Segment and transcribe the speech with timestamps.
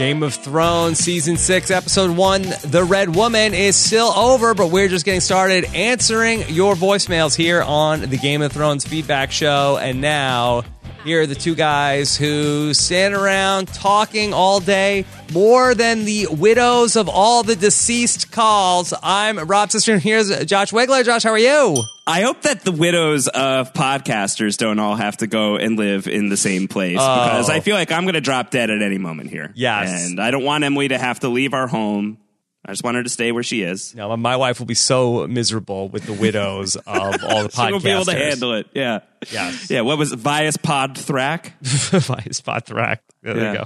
[0.00, 4.88] Game of Thrones season six, episode one, The Red Woman is still over, but we're
[4.88, 9.76] just getting started answering your voicemails here on the Game of Thrones feedback show.
[9.76, 10.62] And now,
[11.04, 16.96] here are the two guys who stand around talking all day, more than the widows
[16.96, 18.92] of all the deceased calls.
[19.02, 21.04] I'm Rob Cesternino, and here's Josh Wigler.
[21.04, 21.76] Josh, how are you?
[22.06, 26.28] I hope that the widows of podcasters don't all have to go and live in
[26.28, 27.24] the same place oh.
[27.24, 29.52] because I feel like I'm going to drop dead at any moment here.
[29.54, 30.08] Yes.
[30.08, 32.18] And I don't want Emily to have to leave our home.
[32.64, 33.94] I just want her to stay where she is.
[33.94, 37.66] No, my wife will be so miserable with the widows of all the podcasters.
[37.66, 38.66] She won't be able to handle it.
[38.74, 39.00] Yeah.
[39.30, 39.70] Yes.
[39.70, 39.80] Yeah.
[39.82, 40.18] What was it?
[40.18, 41.54] Vias Pod Thrack?
[41.62, 43.02] Vias Pod thrack.
[43.22, 43.52] There Yeah.
[43.52, 43.64] you go.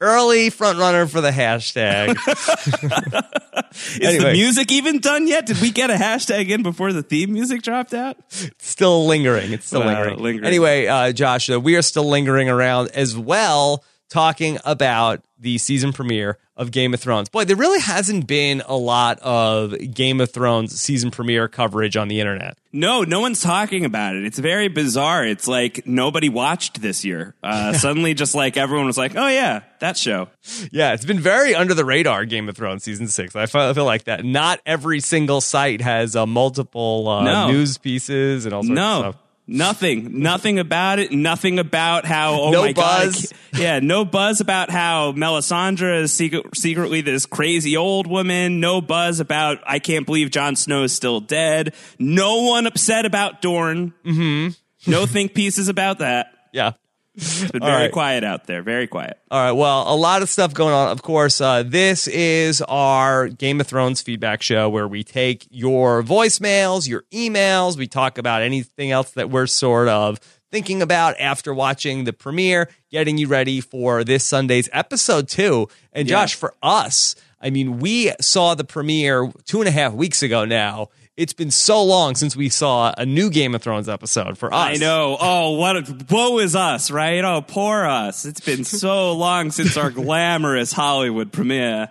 [0.00, 2.16] Early front runner for the hashtag.
[3.72, 4.24] Is Anyway.
[4.24, 5.46] the music even done yet?
[5.46, 8.16] Did we get a hashtag in before the theme music dropped out?
[8.58, 9.52] still lingering.
[9.52, 10.18] It's still Wow, lingering.
[10.18, 10.46] lingering.
[10.46, 15.92] Anyway, uh, Josh, uh, we are still lingering around as well, talking about the season
[15.92, 17.28] premiere of Game of Thrones.
[17.28, 22.08] Boy, there really hasn't been a lot of Game of Thrones season premiere coverage on
[22.08, 22.56] the internet.
[22.72, 24.24] No, no one's talking about it.
[24.24, 25.26] It's very bizarre.
[25.26, 27.34] It's like nobody watched this year.
[27.42, 30.28] Uh, suddenly, just like everyone was like, oh, yeah, that show.
[30.70, 32.24] Yeah, it's been very under the radar.
[32.24, 33.36] Game of Thrones season six.
[33.36, 34.24] I feel, I feel like that.
[34.24, 37.52] Not every single site has uh, multiple uh, No.
[37.52, 39.21] news pieces and all sorts of stuff.
[39.46, 41.12] Nothing, nothing about it.
[41.12, 42.40] Nothing about how.
[42.40, 43.32] Oh No my buzz.
[43.52, 43.60] god!
[43.60, 48.60] Yeah, no buzz about how Melisandre is secret, secretly this crazy old woman.
[48.60, 51.74] No buzz about I can't believe Jon Snow is still dead.
[51.98, 53.92] No one upset about Dorne.
[54.04, 54.90] Mm-hmm.
[54.90, 56.28] no think pieces about that.
[56.52, 56.72] Yeah.
[57.14, 57.92] It's been All very right.
[57.92, 58.62] quiet out there.
[58.62, 59.18] Very quiet.
[59.30, 59.52] All right.
[59.52, 60.88] Well, a lot of stuff going on.
[60.88, 66.02] Of course, uh, this is our Game of Thrones feedback show where we take your
[66.02, 67.76] voicemails, your emails.
[67.76, 70.18] We talk about anything else that we're sort of
[70.50, 75.68] thinking about after watching the premiere, getting you ready for this Sunday's episode two.
[75.92, 76.16] And Yeah.
[76.22, 80.44] Josh, for us, I mean, we saw the premiere two and a half weeks ago
[80.44, 80.88] now.
[81.14, 84.54] It's been so long since we saw a new Game of Thrones episode for us.
[84.54, 85.18] I know.
[85.20, 87.22] Oh, what a, woe is us, right?
[87.22, 88.24] Oh, poor us.
[88.24, 91.90] It's been so long since our glamorous Hollywood premiere.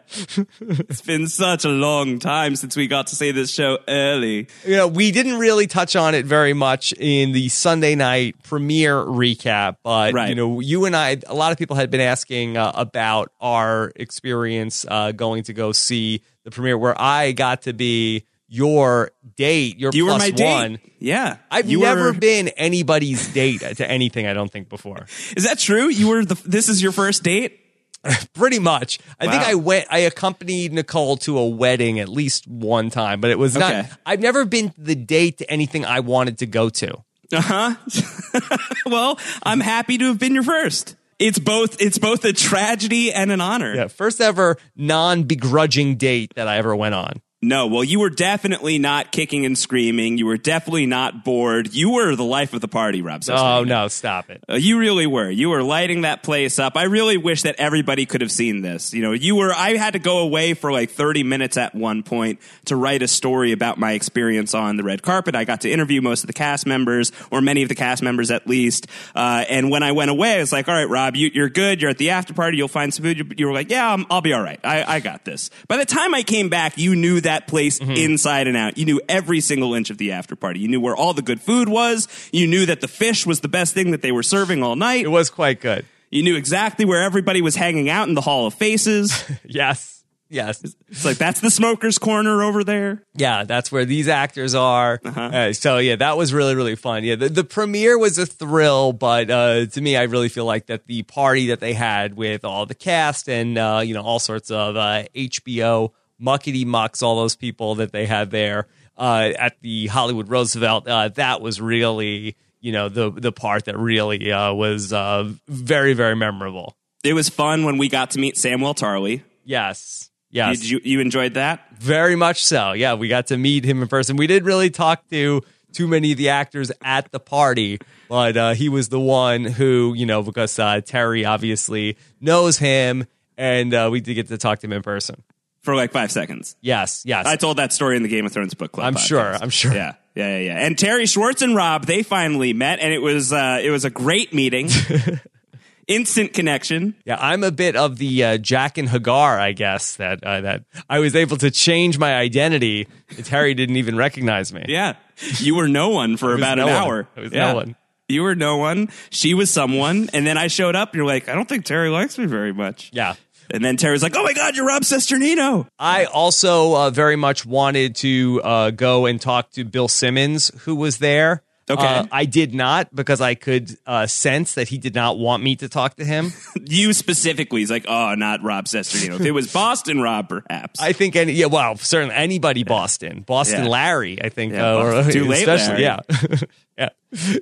[0.60, 4.48] It's been such a long time since we got to see this show early.
[4.66, 8.96] you know, we didn't really touch on it very much in the Sunday night premiere
[8.96, 10.30] recap, but Right.
[10.30, 13.92] you know, you and I, a lot of people had been asking uh, about our
[13.96, 19.80] experience uh, going to go see the premiere, where I got to be your date,
[19.80, 20.54] your You were plus my date.
[20.54, 20.80] one.
[21.00, 21.38] Yeah.
[21.50, 24.28] I've you never were, been anybody's date to anything.
[24.28, 25.06] I don't think before.
[25.38, 25.88] Is that true?
[25.88, 27.60] You were the, this is your first date?
[28.34, 29.00] Pretty much.
[29.20, 29.86] I think I went.
[29.90, 33.86] I accompanied Nicole to a wedding at least one time, but it was not.
[34.06, 36.98] I've never been the date to anything I wanted to go to.
[37.32, 38.58] Uh huh.
[38.88, 40.96] well, I'm happy to have been your first.
[41.20, 43.76] It's both, it's both a tragedy and an honor.
[43.76, 47.22] Yeah, first ever non begrudging date that I ever went on.
[47.44, 50.20] No, well, you were definitely not kicking and screaming.
[50.20, 51.74] You were definitely not bored.
[51.74, 53.24] You were the life of the party, Rob.
[53.30, 54.44] Oh no, stop it.
[54.48, 55.28] Uh, you really were.
[55.28, 56.78] You were lighting that place up.
[56.78, 58.94] I really wish that everybody could have seen this.
[58.94, 62.04] You know, you were, I had to go away for like 30 minutes at one
[62.04, 65.34] point to write a story about my experience on the red carpet.
[65.36, 68.30] I got to interview most of the cast members, or many of the cast members
[68.30, 68.86] at least.
[69.16, 71.82] Uh, and when I went away, I was like, all right, Rob, you, you're good.
[71.82, 72.58] You're at the after party.
[72.58, 73.18] You'll find some food.
[73.18, 74.60] You, you were like, yeah, I'm, I'll be all right.
[74.64, 75.50] I, I got this.
[75.68, 78.78] By the time I came back, you knew that place inside and out.
[78.78, 80.60] You knew every single inch of the after party.
[80.60, 82.08] You knew where all the good food was.
[82.32, 85.06] You knew that the fish was the best thing that they were serving all night.
[85.06, 85.86] It was quite good.
[86.10, 89.24] You knew exactly where everybody was hanging out in the Hall of Faces.
[89.46, 90.04] Yes.
[90.30, 90.64] Yes.
[90.88, 93.04] It's like, that's the smoker's corner over there.
[93.16, 94.98] Yeah, that's where these actors are.
[95.04, 97.04] Uh, so yeah, that was really really fun.
[97.04, 100.68] Yeah, the, the premiere was a thrill, but uh, to me, I really feel like
[100.68, 104.20] that the party that they had with all the cast and uh, you know all
[104.20, 105.92] sorts of uh, HBO
[106.22, 111.10] muckety mucks, all those people that they had there uh, at the Hollywood Roosevelt, uh,
[111.10, 116.16] that was really you know the the part that really uh, was uh, very very
[116.16, 116.76] memorable.
[117.04, 119.24] It was fun when we got to meet Samwell Tarly.
[119.44, 120.10] Yes.
[120.30, 120.60] Yes.
[120.62, 121.66] Did you, you enjoyed that?
[121.78, 122.72] Very much so.
[122.72, 124.16] Yeah, we got to meet him in person.
[124.16, 125.42] We didn't really talk to
[125.74, 129.94] too many of the actors at the party, but uh, he was the one who,
[129.96, 133.08] you know, because uh, Terry obviously knows him,
[133.38, 135.24] and uh, we did get to talk to him in person.
[135.62, 136.56] For like five seconds.
[136.62, 137.28] Yes, yes.
[137.28, 138.88] I told that story in the Game of Thrones book club.
[138.88, 139.08] I'm podcast.
[139.08, 139.74] sure, I'm sure.
[139.74, 140.66] Yeah, yeah, yeah, yeah.
[140.66, 143.92] And Terry Schwartz and Rob, they finally met, and it was uh, it was a
[143.92, 144.70] great meeting.
[145.88, 146.96] Instant connection.
[147.06, 151.00] yeah, I'm a bit of the uh, Jaqen H'ghar, I guess that uh, that I
[151.00, 152.88] was able to change my identity.
[153.24, 154.64] Terry didn't even recognize me.
[154.68, 154.96] Yeah,
[155.40, 156.84] you were no one for about no an one.
[156.84, 157.08] hour.
[157.18, 157.50] I was yeah.
[157.50, 157.76] no one.
[158.08, 158.90] You were no one.
[159.10, 160.90] She was someone, and then I showed up.
[160.90, 162.90] and You're like, I don't think Terry likes me very much.
[162.94, 163.16] Yeah.
[163.54, 167.46] And then Terry's like, "Oh my God, you're Rob Cesternino." I also uh, very much
[167.46, 171.44] wanted to uh, go and talk to Bill Simmons, who was there.
[171.72, 171.86] Okay.
[171.86, 175.56] Uh, I did not because I could uh, sense that he did not want me
[175.58, 176.32] to talk to him.
[176.68, 180.80] you specifically, he's like, "Oh, not Rob Cesternino." if it was Boston Rob, perhaps.
[180.82, 183.70] I think any yeah, well, certainly anybody Boston, Boston Yeah.
[183.70, 184.22] Larry.
[184.24, 186.00] I think, Yeah, uh, or, too late, especially Larry.
[186.18, 186.40] yeah,
[186.78, 186.90] yeah.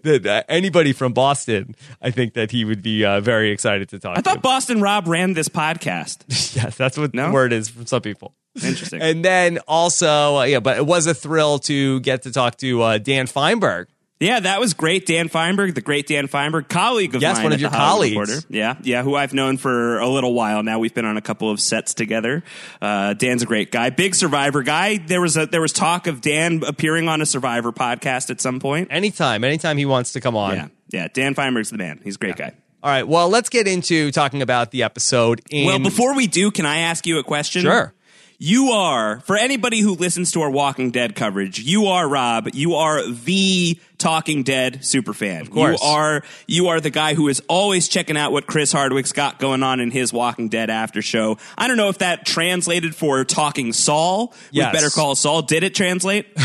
[0.04, 4.18] That, anybody from Boston, I think that he would be uh, very excited to talk.
[4.18, 4.30] I to.
[4.30, 6.24] thought Boston Rob ran this podcast.
[6.56, 7.28] yes, that's what No?
[7.28, 8.34] the word is from some people.
[8.64, 9.00] Interesting.
[9.02, 12.82] And then also, uh, yeah, but it was a thrill to get to talk to
[12.82, 13.86] uh, Dan Fienberg.
[14.19, 15.06] Yeah, that was great.
[15.06, 18.18] Dan Fienberg, the great Dan Fienberg, colleague of Yes, mine one of your colleagues.
[18.18, 18.42] Reporter.
[18.50, 20.80] Yeah, yeah, who I've known for a little while now.
[20.80, 22.44] We've been on a couple of sets together.
[22.81, 24.98] Uh, Dan's a great guy, big Survivor guy.
[24.98, 28.60] There was a there was talk of Dan appearing on a Survivor podcast at some
[28.60, 28.89] point.
[28.92, 30.56] Anytime, anytime he wants to come on.
[30.56, 31.07] Yeah, yeah.
[31.13, 32.01] Dan Fienberg's the man.
[32.04, 32.51] He's a great guy.
[32.83, 33.07] All right.
[33.07, 35.42] Well, let's get into talking about the episode.
[35.50, 37.62] In, Well, before we do, can I ask you a question?
[37.63, 37.94] Sure.
[38.41, 42.47] You are, for anybody who listens to our Walking Dead coverage, you are Rob.
[42.53, 45.41] You are the Talking Dead superfan.
[45.41, 45.81] Of course.
[45.81, 49.39] You are, you are the guy who is always checking out what Chris Hardwick's got
[49.39, 51.38] going on in his Walking Dead after show.
[51.57, 54.33] I don't know if that translated for Talking Saul.
[54.51, 54.68] Yes.
[54.68, 55.41] With Better Call Saul.
[55.41, 56.25] Did it translate?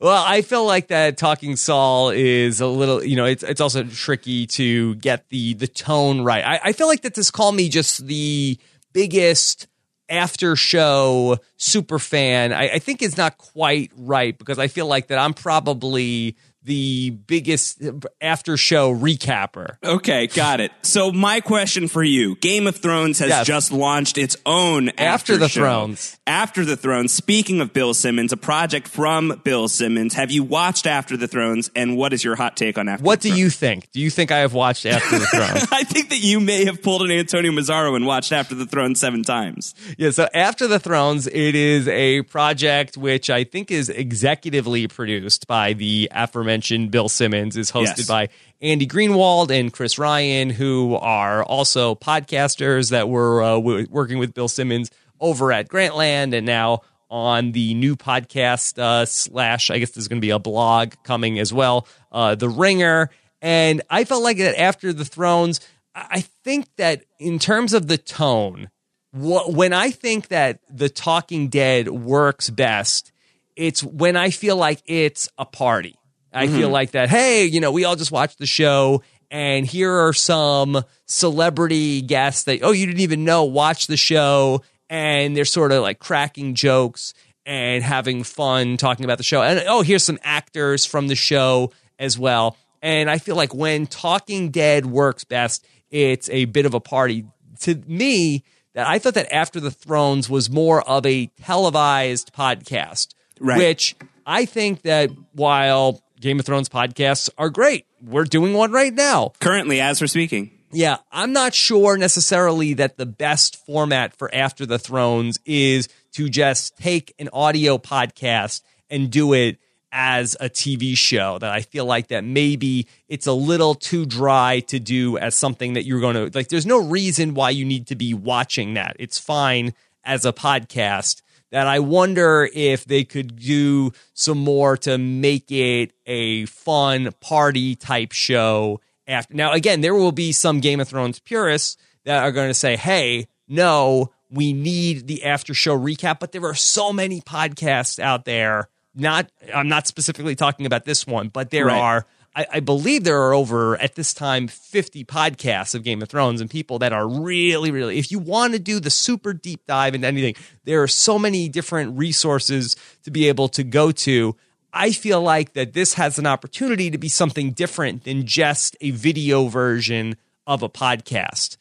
[0.00, 3.84] Well, I feel like that Talking Saul is a little, you know, it's it's also
[3.84, 6.44] tricky to get the the tone right.
[6.44, 8.58] I, I feel like that this call me just the
[8.92, 9.67] biggest
[10.08, 12.52] after show super fan.
[12.52, 16.36] I, I think it's not quite right because I feel like that I'm probably
[16.68, 19.76] the biggest uh, after show recapper.
[19.82, 20.70] Okay, got it.
[20.82, 23.46] So my question for you: Game of Thrones has Yes.
[23.46, 25.60] just launched its own After the show.
[25.62, 26.18] Thrones.
[26.26, 27.12] After the Thrones.
[27.12, 30.14] Speaking of Bill Simmons, a project from Bill Simmons.
[30.14, 31.70] Have you watched After the Thrones?
[31.74, 33.02] And what is your hot take on After?
[33.02, 33.40] What do Thrones?
[33.40, 33.90] you think?
[33.92, 35.66] Do you think I have watched After the Thrones?
[35.72, 38.94] I think that you may have pulled an Antonio Mazzaro and watched After the Throne
[38.94, 39.74] seven times.
[39.96, 45.46] Yeah, so After the Thrones, it is a project which I think is executively produced
[45.46, 46.57] by the aforementioned
[46.90, 48.06] Bill Simmons, is hosted Yes.
[48.06, 48.28] by
[48.60, 54.34] Andy Greenwald and Chris Ryan, who are also podcasters that were uh, w- working with
[54.34, 54.90] Bill Simmons
[55.20, 60.20] over at Grantland and now on the new podcast uh, slash, I guess there's going
[60.20, 63.10] to be a blog coming as well, uh, The Ringer.
[63.40, 65.60] And I felt like that After the Thrones,
[65.94, 68.68] I I think that in terms of the tone,
[69.12, 73.10] wh- when I think that The Talking Dead works best,
[73.56, 75.96] it's when I feel like it's a party.
[76.32, 76.72] I feel mm-hmm.
[76.72, 80.82] like that, hey, you know, we all just watched the show and here are some
[81.06, 85.82] celebrity guests that, oh, you didn't even know, watch the show and they're sort of
[85.82, 87.14] like cracking jokes
[87.44, 89.42] and having fun talking about the show.
[89.42, 92.56] And oh, here's some actors from the show as well.
[92.82, 97.26] And I feel like when Talking Dead works best, it's a bit of a party.
[97.60, 98.44] To me,
[98.74, 103.58] that I thought that After the Thrones was more of a televised podcast, Right.
[103.58, 103.96] which
[104.26, 109.32] I think that while Game of Thrones podcasts are great, we're doing one right now.
[109.40, 110.50] Currently, as we're speaking.
[110.70, 116.28] Yeah, I'm not sure necessarily that the best format for After the Thrones is to
[116.28, 118.60] just take an audio podcast
[118.90, 119.58] and do it
[119.90, 121.38] as a TV show.
[121.38, 125.72] That I feel like that maybe it's a little too dry to do as something
[125.74, 126.48] that you're going to like.
[126.48, 128.96] There's no reason why you need to be watching that.
[128.98, 129.72] It's fine
[130.04, 131.22] as a podcast.
[131.50, 137.74] That I wonder if they could do some more to make it a fun party
[137.74, 142.32] type show after now again there will be some game of thrones purists that are
[142.32, 146.92] going to say hey no we need the after show recap but there are so
[146.92, 151.80] many podcasts out there not i'm not specifically talking about this one but there Right.
[151.80, 156.08] are I, I believe there are over at this time 50 podcasts of game of
[156.08, 159.66] thrones and people that are really really if you want to do the super deep
[159.66, 164.36] dive into anything there are so many different resources to be able to go to
[164.72, 168.90] I feel like that this has an opportunity to be something different than just a
[168.90, 170.16] video version
[170.46, 171.56] of a podcast.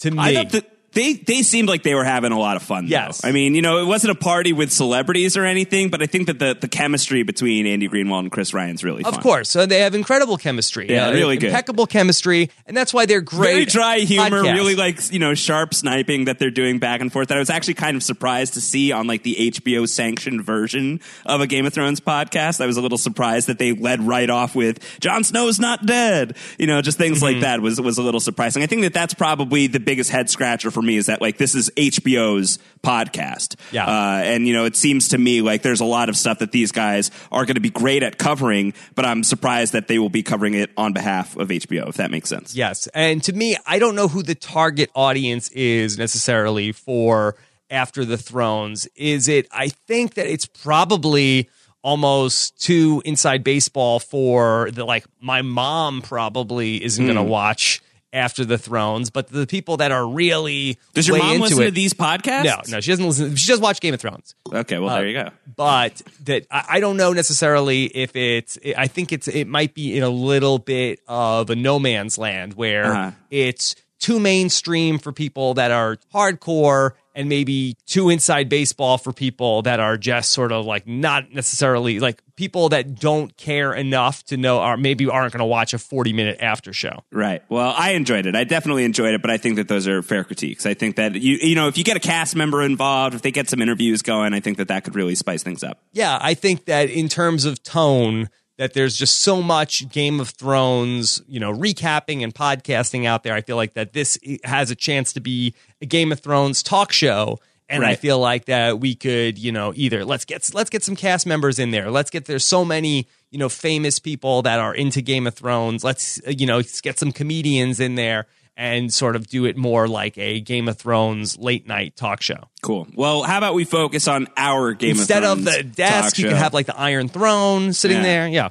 [0.00, 2.62] To me, I thought that they they seemed like they were having a lot of
[2.62, 2.84] fun.
[2.86, 2.90] though.
[2.90, 3.24] Yes.
[3.24, 6.26] I mean, you know, it wasn't a party with celebrities or anything, but I think
[6.28, 9.80] that the, the chemistry between Andy Greenwald and Chris Ryan's really of course, so they
[9.80, 10.88] have incredible chemistry.
[10.90, 11.50] Yeah, uh, really good.
[11.50, 13.52] impeccable chemistry, and that's why they're great.
[13.52, 14.54] Very dry humor, podcasts.
[14.54, 17.28] really like you know sharp sniping that they're doing back and forth.
[17.28, 21.00] That I was actually kind of surprised to see on like the HBO sanctioned version
[21.26, 22.60] of a Game of Thrones podcast.
[22.62, 26.36] I was a little surprised that they led right off with Jon Snow's not dead.
[26.58, 27.24] You know, just things Mm-hmm.
[27.24, 28.62] like that was was a little surprising.
[28.62, 31.56] I think that that's probably the biggest head scratcher for me is that like this
[31.56, 33.56] is HBO's podcast.
[33.72, 33.84] Yeah.
[33.84, 36.52] Uh, and you know, it seems to me like there's a lot of stuff that
[36.52, 40.08] these guys are going to be great at covering, but I'm surprised that they will
[40.08, 42.54] be covering it on behalf of HBO, if that makes sense.
[42.54, 42.86] Yes.
[42.94, 47.34] And to me, I don't know who the target audience is necessarily for
[47.68, 48.86] After the Thrones.
[48.94, 51.50] Is it, I think that it's probably
[51.82, 58.44] almost too inside baseball for the like, my mom probably isn't going to watch After
[58.44, 61.64] the Thrones, but the people that are really Does your way mom into listen it,
[61.66, 62.44] to these podcasts?
[62.44, 63.36] No, no, she doesn't listen.
[63.36, 65.28] She does watch Game of Thrones Okay, well, there you go.
[65.56, 68.58] but that I I don't know necessarily if it's.
[68.76, 72.54] I think it's it might be in a little bit of a no man's land
[72.54, 73.10] where Uh-huh.
[73.30, 79.62] it's too mainstream for people that are hardcore and maybe too inside baseball for people
[79.62, 84.36] that are just sort of like not necessarily like people that don't care enough to
[84.36, 87.02] know are maybe aren't going to watch a 40 minute after show.
[87.10, 87.42] Right.
[87.48, 88.36] Well, I enjoyed it.
[88.36, 90.64] I definitely enjoyed it, but I think that those are fair critiques.
[90.64, 93.32] I think that you you know if you get a cast member involved, if they
[93.32, 95.80] get some interviews going, I think that that could really spice things up.
[95.92, 100.30] yeah, I think that in terms of tone, that there's just so much Game of
[100.30, 103.32] Thrones, you know, recapping and podcasting out there.
[103.32, 106.92] I feel like that this has a chance to be a Game of Thrones talk
[106.92, 107.38] show.
[107.70, 110.96] And I feel like that we could, you know, either let's get let's get some
[110.96, 111.90] cast members in there.
[111.90, 115.84] Let's get there's so many, you know, famous people that are into Game of Thrones.
[115.84, 118.26] Let's uh, you know, let's get some comedians in there
[118.58, 122.48] and sort of do it more like a Game of Thrones late night talk show.
[122.60, 122.88] Cool.
[122.94, 126.24] Well, how about we focus on our Game Instead of Instead of the desk, you
[126.24, 126.28] show.
[126.30, 128.02] can have like the Iron Throne sitting Yeah.
[128.02, 128.28] there.
[128.28, 128.48] Yeah.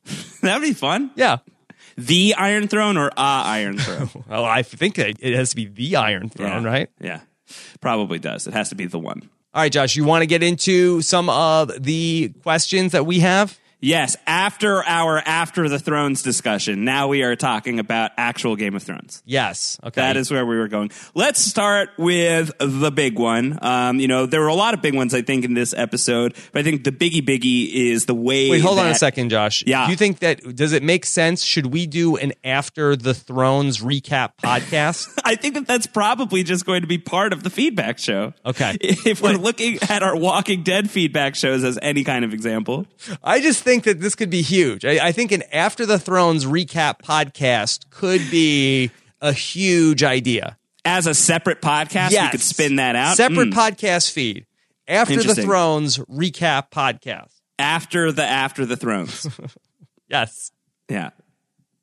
[0.42, 1.10] That'd be fun.
[1.14, 1.38] Yeah.
[1.98, 4.24] The Iron Throne or a Iron Throne?
[4.28, 6.68] Well, I think it has to be the Iron Throne, Yeah.
[6.68, 6.88] right?
[6.98, 7.20] Yeah.
[7.82, 8.46] Probably does.
[8.46, 9.28] It has to be the one.
[9.54, 13.58] All right, Josh, you want to get into some of the questions that we have?
[13.84, 18.84] Yes, after our After the Thrones discussion, now we are talking about actual Game of
[18.84, 19.24] Thrones.
[19.26, 19.76] Yes.
[19.82, 20.00] Okay.
[20.00, 20.92] That is where we were going.
[21.14, 23.58] Let's start with the big one.
[23.60, 26.36] Um, you know, there were a lot of big ones, I think, in this episode,
[26.52, 28.50] but I think the biggie biggie is the way.
[28.50, 29.64] Wait, hold on a second, Josh.
[29.66, 29.86] Yeah.
[29.86, 31.42] Do you think that does it make sense?
[31.42, 35.08] Should we do an After the Thrones recap podcast?
[35.24, 38.32] I think that that's probably just going to be part of the feedback show.
[38.46, 38.76] Okay.
[39.04, 42.86] If we're looking at our Walking Dead feedback shows as any kind of example.
[43.24, 44.84] I just think that this could be huge.
[44.84, 50.56] I, I think an After the Thrones recap podcast could be a huge idea.
[50.84, 53.16] As a separate podcast, we could spin that out.
[53.16, 53.54] Separate Mm.
[53.54, 54.46] podcast feed.
[54.88, 57.30] After the Thrones recap podcast.
[57.58, 59.26] after the After the Thrones.
[60.08, 60.52] Yes.
[60.90, 61.10] yeah.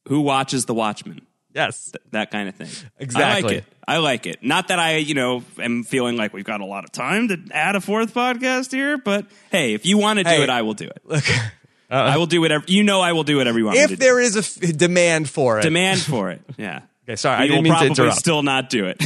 [0.07, 1.25] Who watches The Watchmen?
[1.55, 1.91] Yes.
[2.11, 2.69] that kind of thing.
[2.99, 3.23] Exactly.
[3.25, 3.65] I like it.
[3.87, 4.43] I like it.
[4.43, 7.39] Not that I, you know, am feeling like we've got a lot of time to
[7.51, 10.43] add a fourth podcast here, but hey, if you want to do Hey.
[10.43, 11.01] it, I will do it.
[11.05, 11.23] Look,
[11.89, 12.63] I will do whatever.
[12.67, 15.59] You know, I will do whatever you want if there is a f- demand for
[15.59, 15.63] it.
[15.63, 16.41] Demand for it.
[16.57, 16.81] Yeah.
[17.07, 18.17] Okay, sorry, I didn't will mean to probably interrupt.
[18.19, 19.01] still not do it.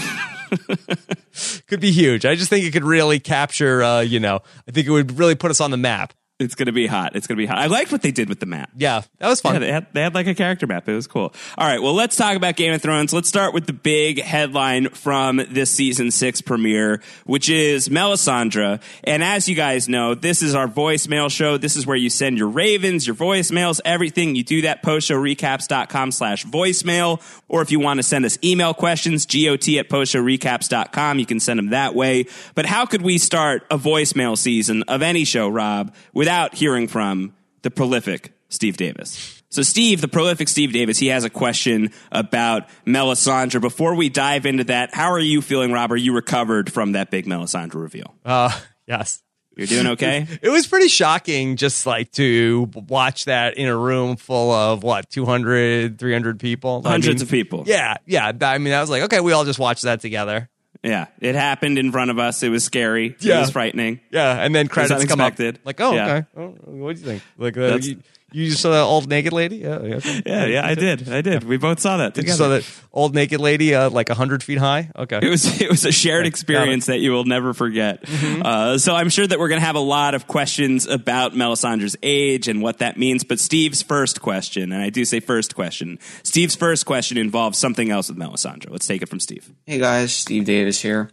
[1.68, 2.26] could be huge.
[2.26, 5.36] I just think it could really capture, uh, you know, I think it would really
[5.36, 6.14] put us on the map.
[6.40, 7.16] It's going to be hot.
[7.16, 7.58] It's going to be hot.
[7.58, 8.72] I liked what they did with the map.
[8.76, 9.54] Yeah, that was fun.
[9.54, 10.90] Yeah, they had, they had like a character map.
[10.90, 11.34] It was cool.
[11.58, 13.14] All right, well, let's talk about Game of Thrones.
[13.14, 18.82] Let's start with the big headline from this season six premiere, which is Melisandre.
[19.04, 21.58] And as you guys know, this is our voicemail show.
[21.58, 24.36] This is where you send your ravens, your voicemails, everything.
[24.36, 27.22] You do that postshowrecaps.com slash voicemail.
[27.48, 31.60] Or if you want to send us email questions, got at postshowrecaps.com, you can send
[31.60, 32.26] them that way.
[32.56, 37.34] But how could we start a voicemail season of any show, Rob, without hearing from
[37.64, 39.44] the prolific Steve Davis.
[39.50, 43.60] So, Steve, the prolific Steve Davis, he has a question about Melisandre.
[43.60, 45.92] Before we dive into that, how are you feeling, Rob?
[45.92, 48.16] Are you recovered from that big Melisandre reveal?
[48.24, 49.22] Uh, yes.
[49.58, 50.26] You're doing okay?
[50.42, 55.10] It was pretty shocking just like to watch that in a room full of what,
[55.10, 56.82] 200, 300 people?
[56.86, 57.64] I Hundreds mean, of people.
[57.68, 58.32] Yeah, yeah.
[58.42, 60.50] I mean, I was like, okay, we all just watched that together.
[60.84, 61.08] Yeah.
[61.22, 62.44] It happened in front of us.
[62.44, 63.16] It was scary.
[63.20, 64.02] It was frightening.
[64.12, 65.28] Yeah, and then credits come up.
[65.28, 65.60] unexpected.
[65.64, 66.08] Like, oh, Yeah.
[66.16, 66.28] okay.
[66.38, 67.24] Oh, what do you think?
[67.38, 67.98] Like, uh, That's- you,
[68.34, 69.58] you just saw that old naked lady?
[69.58, 69.96] Yeah, yeah.
[69.96, 70.22] okay.
[70.26, 71.08] Yeah, yeah, I did.
[71.10, 71.44] I did.
[71.44, 72.38] We both saw that You together.
[72.38, 74.90] saw that old naked lady, uh, like hundred feet high.
[74.96, 78.04] Okay, It was it was a shared experience that you will never forget.
[78.04, 78.42] Mm-hmm.
[78.44, 81.96] Uh, so I'm sure that we're going to have a lot of questions about Melisandre's
[82.04, 83.24] age and what that means.
[83.24, 87.90] But Steve's first question, and I do say first question, Steve's first question involves something
[87.92, 88.70] else with Melisandre.
[88.70, 89.52] Let's take it from Steve.
[89.66, 91.12] Hey guys, Steve Davis here.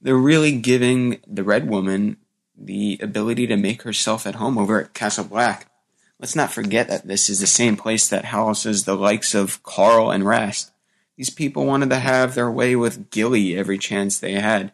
[0.00, 2.18] They're really giving the Red Woman
[2.56, 5.68] the ability to make herself at home over at Castle Black.
[6.18, 10.10] Let's not forget that this is the same place that houses the likes of Karl
[10.10, 10.72] and Rast.
[11.16, 14.72] These people wanted to have their way with Gilly every chance they had.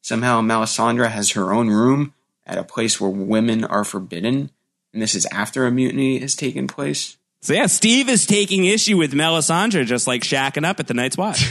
[0.00, 2.14] Somehow Melisandre has her own room
[2.46, 4.50] at a place where women are forbidden,
[4.92, 7.18] and this is after a mutiny has taken place.
[7.40, 11.16] So yeah, Steve is taking issue with Melisandre just like shacking up at the Night's
[11.16, 11.48] Watch.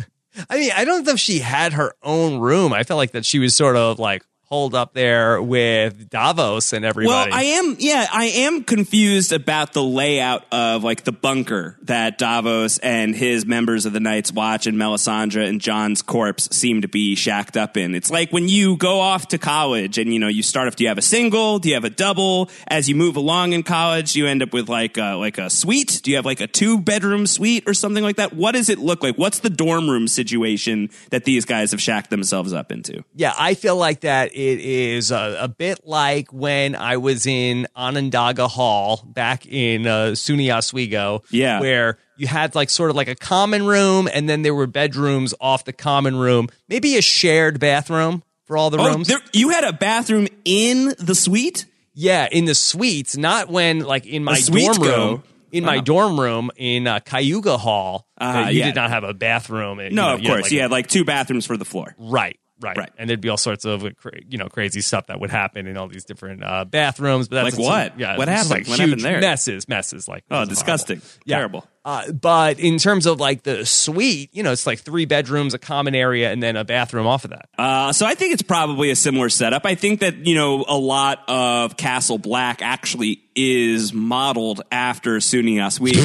[0.50, 2.72] I mean, I don't know if she had her own room.
[2.72, 6.82] I felt like that she was sort of like holed up there with Davos and
[6.82, 7.30] everybody.
[7.30, 12.16] Well, I am, yeah, I am confused about the layout of like the bunker that
[12.16, 16.88] Davos and his members of the Night's Watch and Melisandre and Jon's corpse seem to
[16.88, 17.94] be shacked up in.
[17.94, 20.76] It's like when you go off to college and you know you start off.
[20.76, 21.58] Do you have a single?
[21.58, 22.48] Do you have a double?
[22.68, 26.00] As you move along in college, you end up with like a, like a suite.
[26.02, 28.32] Do you have like a two bedroom suite or something like that?
[28.32, 29.16] What does it look like?
[29.16, 33.04] What's the dorm room situation that these guys have shacked themselves up into?
[33.14, 37.66] Yeah, I feel like that it is a, a, bit like when I was in
[37.74, 41.24] Onondaga Hall back in uh, SUNY Oswego.
[41.30, 41.58] Yeah.
[41.60, 45.34] Where you had like sort of like a common room and then there were bedrooms
[45.40, 49.08] off the common room, maybe a shared bathroom for all the oh, rooms.
[49.08, 51.66] There, you had a bathroom in the suite?
[51.92, 55.16] Yeah, in the suites, not when like in my dorm room.
[55.16, 55.22] Go.
[55.50, 55.84] In my uh-huh.
[55.84, 58.66] dorm room in uh, Cayuga Hall, uh, you yeah.
[58.66, 59.80] did not have a bathroom.
[59.80, 61.56] And, no, you know, of course, you had, like, you had like two bathrooms for
[61.56, 61.94] the floor.
[61.96, 62.38] Right.
[62.60, 62.76] Right.
[62.76, 62.90] right.
[62.98, 63.84] And there'd be all sorts of
[64.28, 67.28] you know crazy stuff that would happen in all these different uh, bathrooms.
[67.28, 68.00] But that's like what?
[68.00, 68.16] Yeah.
[68.16, 68.50] What happened?
[68.50, 69.20] Like what happened there?
[69.20, 70.08] Messes, messes.
[70.08, 71.36] Like oh, disgusting, yeah.
[71.36, 71.66] terrible.
[71.84, 75.58] Uh, but in terms of like the suite, you know, it's like three bedrooms, a
[75.58, 77.48] common area, and then a bathroom off of that.
[77.58, 79.64] Uh, so I think it's probably a similar setup.
[79.64, 85.64] I think that you know a lot of Castle Black actually is modeled after SUNY
[85.64, 85.96] Oswego.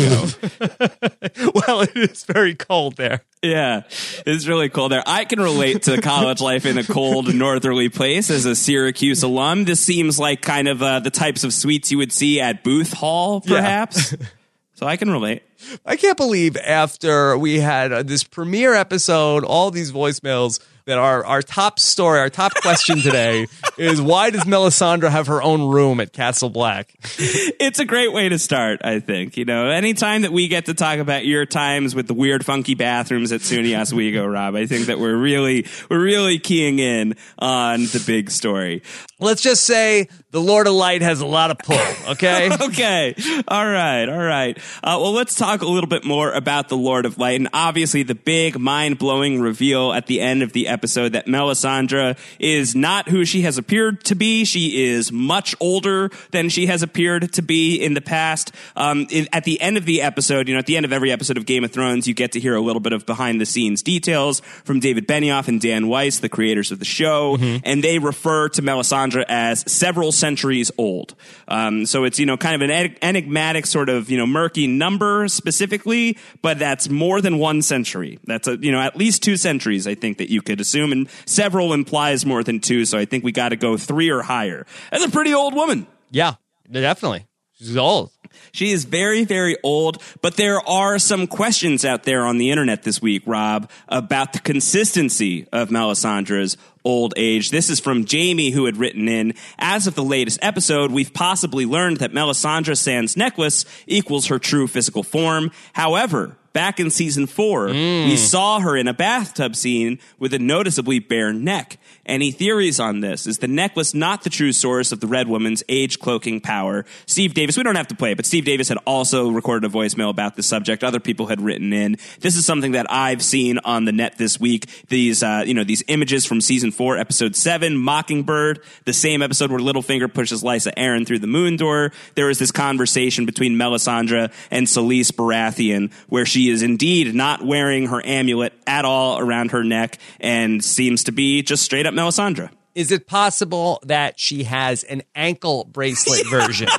[1.68, 3.22] well, it is very cold there.
[3.42, 3.82] Yeah,
[4.26, 5.04] it's really cold there.
[5.06, 9.66] I can relate to college life in a cold northerly place as a Syracuse alum.
[9.66, 12.94] This seems like kind of uh, the types of suites you would see at Booth
[12.94, 14.14] Hall, perhaps.
[14.14, 14.28] Yeah.
[14.76, 15.44] so I can relate.
[15.86, 21.26] I can't believe after we had uh, this premiere episode, all these voicemails that our,
[21.26, 23.48] our top story, our top question today
[23.78, 26.94] is why does Melisandre have her own room at Castle Black?
[27.18, 29.38] it's a great way to start, I think.
[29.38, 32.76] You know, anytime that we get to talk about your times with the weird, funky
[32.76, 37.82] bathrooms at SUNY Oswego, Rob, I think that we're really, we're really keying in on
[37.82, 38.84] the big story.
[39.20, 42.50] Let's just say the Lord of Light has a lot of pull, okay?
[42.62, 43.16] okay.
[43.48, 44.10] All right.
[44.10, 44.58] All right.
[44.84, 48.04] Uh, well, let's talk a little bit more about the Lord of Light and obviously
[48.04, 53.08] the big mind blowing reveal at the end of the episode that Melisandre is not
[53.08, 54.44] who she has appeared to be.
[54.44, 58.52] She is much older than she has appeared to be in the past.
[58.76, 61.12] Um, in, at the end of the episode, you know, at the end of every
[61.12, 63.46] episode of Game of Thrones, you get to hear a little bit of behind the
[63.46, 67.58] scenes details from David Benioff and Dan Weiss, the creators of the show, mm-hmm.
[67.64, 71.16] and they refer to Melisandre as several centuries old.
[71.48, 75.28] Um, so it's, you know, kind of an enigmatic sort of, you know, murky number
[75.28, 78.20] specifically, but that's more than one century.
[78.24, 81.08] That's a, you know, at least two centuries, I think that you could assume, and
[81.26, 82.86] several implies more than two.
[82.86, 84.66] So I think we got to go three or higher.
[84.92, 85.86] That's a pretty old woman.
[86.10, 86.34] Yeah,
[86.72, 87.28] definitely.
[87.54, 88.12] She's old.
[88.52, 92.84] She is very, very old, but there are some questions out there on the internet
[92.84, 97.52] this week, Rob, about the consistency of Melisandre's old age.
[97.52, 101.66] This is from Jamie, who had written in, as of the latest episode, we've possibly
[101.66, 105.52] learned that Melisandre Sand's necklace equals her true physical form.
[105.74, 108.06] However, back in season four, mm.
[108.06, 111.78] we saw her in a bathtub scene with a noticeably bare neck.
[112.06, 113.26] Any theories on this?
[113.28, 116.86] Is the necklace not the true source of the Red Woman's age cloaking power?
[117.06, 119.74] Steve Davis, we don't have to play it, but Steve Davis had also recorded a
[119.74, 120.84] voicemail about the subject.
[120.84, 121.98] Other people had written in.
[122.20, 124.70] This is something that I've seen on the net this week.
[124.90, 129.50] These, uh, you know, these images from season four, episode seven, Mockingbird, the same episode
[129.50, 131.92] where Littlefinger pushes Lysa Arryn through the moon door.
[132.16, 137.88] There is this conversation between Melisandre and Selyse Baratheon where she is indeed not wearing
[137.88, 142.50] her amulet at all around her neck and seems to be just straight up Melisandre.
[142.76, 146.68] Is it possible that she has an ankle bracelet version?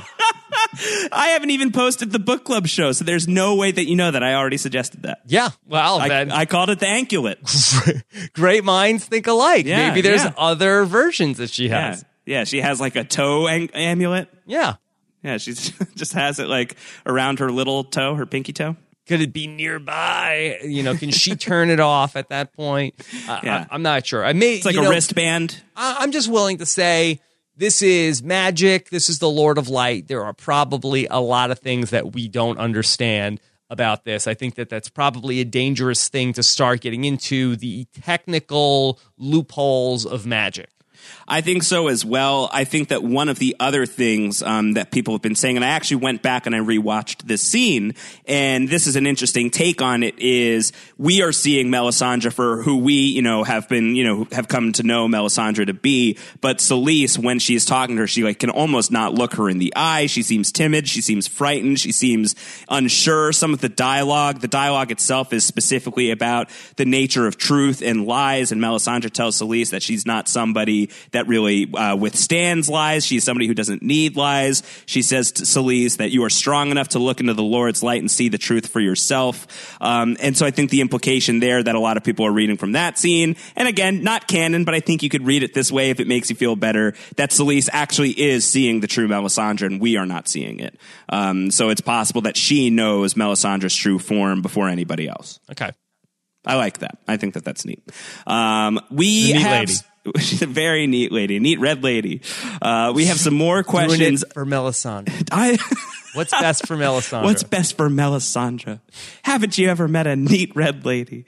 [1.13, 4.11] I haven't even posted the book club show, so there's no way that you know
[4.11, 4.23] that.
[4.23, 5.21] I already suggested that.
[5.27, 7.39] Yeah, well, I, then I called it the anklet.
[8.33, 9.67] Great minds think alike.
[9.67, 10.33] Yeah, Maybe there's yeah.
[10.37, 12.05] other versions that she has.
[12.25, 14.29] Yeah, yeah she has like a toe ang- amulet.
[14.47, 14.77] Yeah,
[15.25, 15.55] yeah, she
[15.95, 18.77] just has it like around her little toe, her pinky toe.
[19.07, 20.59] Could it be nearby?
[20.63, 22.95] You know, can she turn it off at that point?
[23.29, 23.67] Uh, yeah.
[23.71, 24.25] I, am not sure.
[24.25, 24.57] I may.
[24.57, 25.63] It's like a know, wristband.
[25.77, 27.21] I, I'm just willing to say
[27.57, 28.91] this is magic.
[28.91, 30.09] This is the Lord of Light.
[30.09, 33.41] There are probably a lot of things that we don't understand
[33.71, 34.27] about this.
[34.27, 40.07] I think that that's probably a dangerous thing to start getting into the technical loopholes
[40.07, 40.71] of magic.
[41.27, 42.51] I think so as well.
[42.53, 45.65] I think that one of the other things um, that people have been saying, and
[45.65, 47.95] I actually went back and I rewatched this scene,
[48.27, 50.19] and this is an interesting take on it.
[50.19, 54.49] Is we are seeing Melisandre for who we, you know, have been, you know, have
[54.49, 58.39] come to know Melisandre to be, but Selyse, when she's talking to her, she like
[58.39, 60.07] can almost not look her in the eye.
[60.07, 60.89] She seems timid.
[60.89, 61.81] She seems frightened.
[61.81, 62.35] She seems
[62.69, 63.33] unsure.
[63.33, 68.05] Some of the dialogue, the dialogue itself, is specifically about the nature of truth and
[68.05, 68.53] lies.
[68.53, 73.05] And Melisandre tells Selyse that she's not somebody that really uh, withstands lies.
[73.05, 74.63] She's somebody who doesn't need lies.
[74.87, 78.01] She says to Selyse that you are strong enough to look into the Lord's light
[78.01, 79.77] and see the truth for yourself.
[79.81, 82.57] Um, and so I think the implication there that a lot of people are reading
[82.57, 85.73] from that scene, and again, not canon, but I think you could read it this
[85.73, 89.67] way if it makes you feel better, that Selyse actually is seeing the true Melisandre
[89.67, 90.79] and we are not seeing it.
[91.09, 95.41] Um, so it's possible that she knows Melisandre's true form before anybody else.
[95.51, 95.71] Okay.
[96.47, 96.99] I like that.
[97.09, 97.83] I think that that's neat.
[98.27, 99.69] Um, we neat have.
[99.69, 99.75] lady.
[100.19, 102.21] She's a very neat lady, neat red lady.
[102.61, 104.25] Uh, we have some more questions.
[104.33, 105.29] for Melisandre.
[105.33, 105.59] I,
[106.15, 107.25] What's best for Melisandre?
[107.25, 108.81] What's best for Melisandre?
[109.23, 111.25] Haven't you ever met a neat red lady?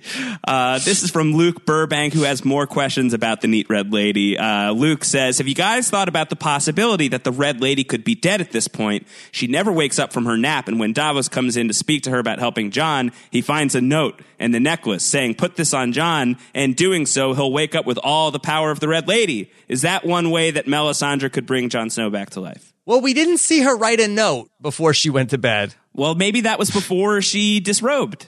[0.46, 4.38] Uh, this is from Luke Burbank, who has more questions about the neat red lady.
[4.38, 8.04] Uh, Luke says, Have you guys thought about the possibility that the red lady could
[8.04, 9.06] be dead at this point?
[9.32, 12.10] She never wakes up from her nap, and when Davos comes in to speak to
[12.10, 15.92] her about helping Jon, he finds a note and the necklace saying, Put this on
[15.92, 19.50] Jon, and doing so, he'll wake up with all the power of the red lady.
[19.68, 22.72] Is that one way that Melisandre could bring Jon Snow back to life?
[22.86, 25.74] Well, we didn't see her write a note before she went to bed.
[25.92, 28.26] Well, maybe that was before she disrobed.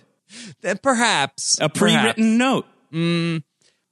[0.60, 2.66] Then perhaps a pre-written note.
[2.92, 3.42] Mm.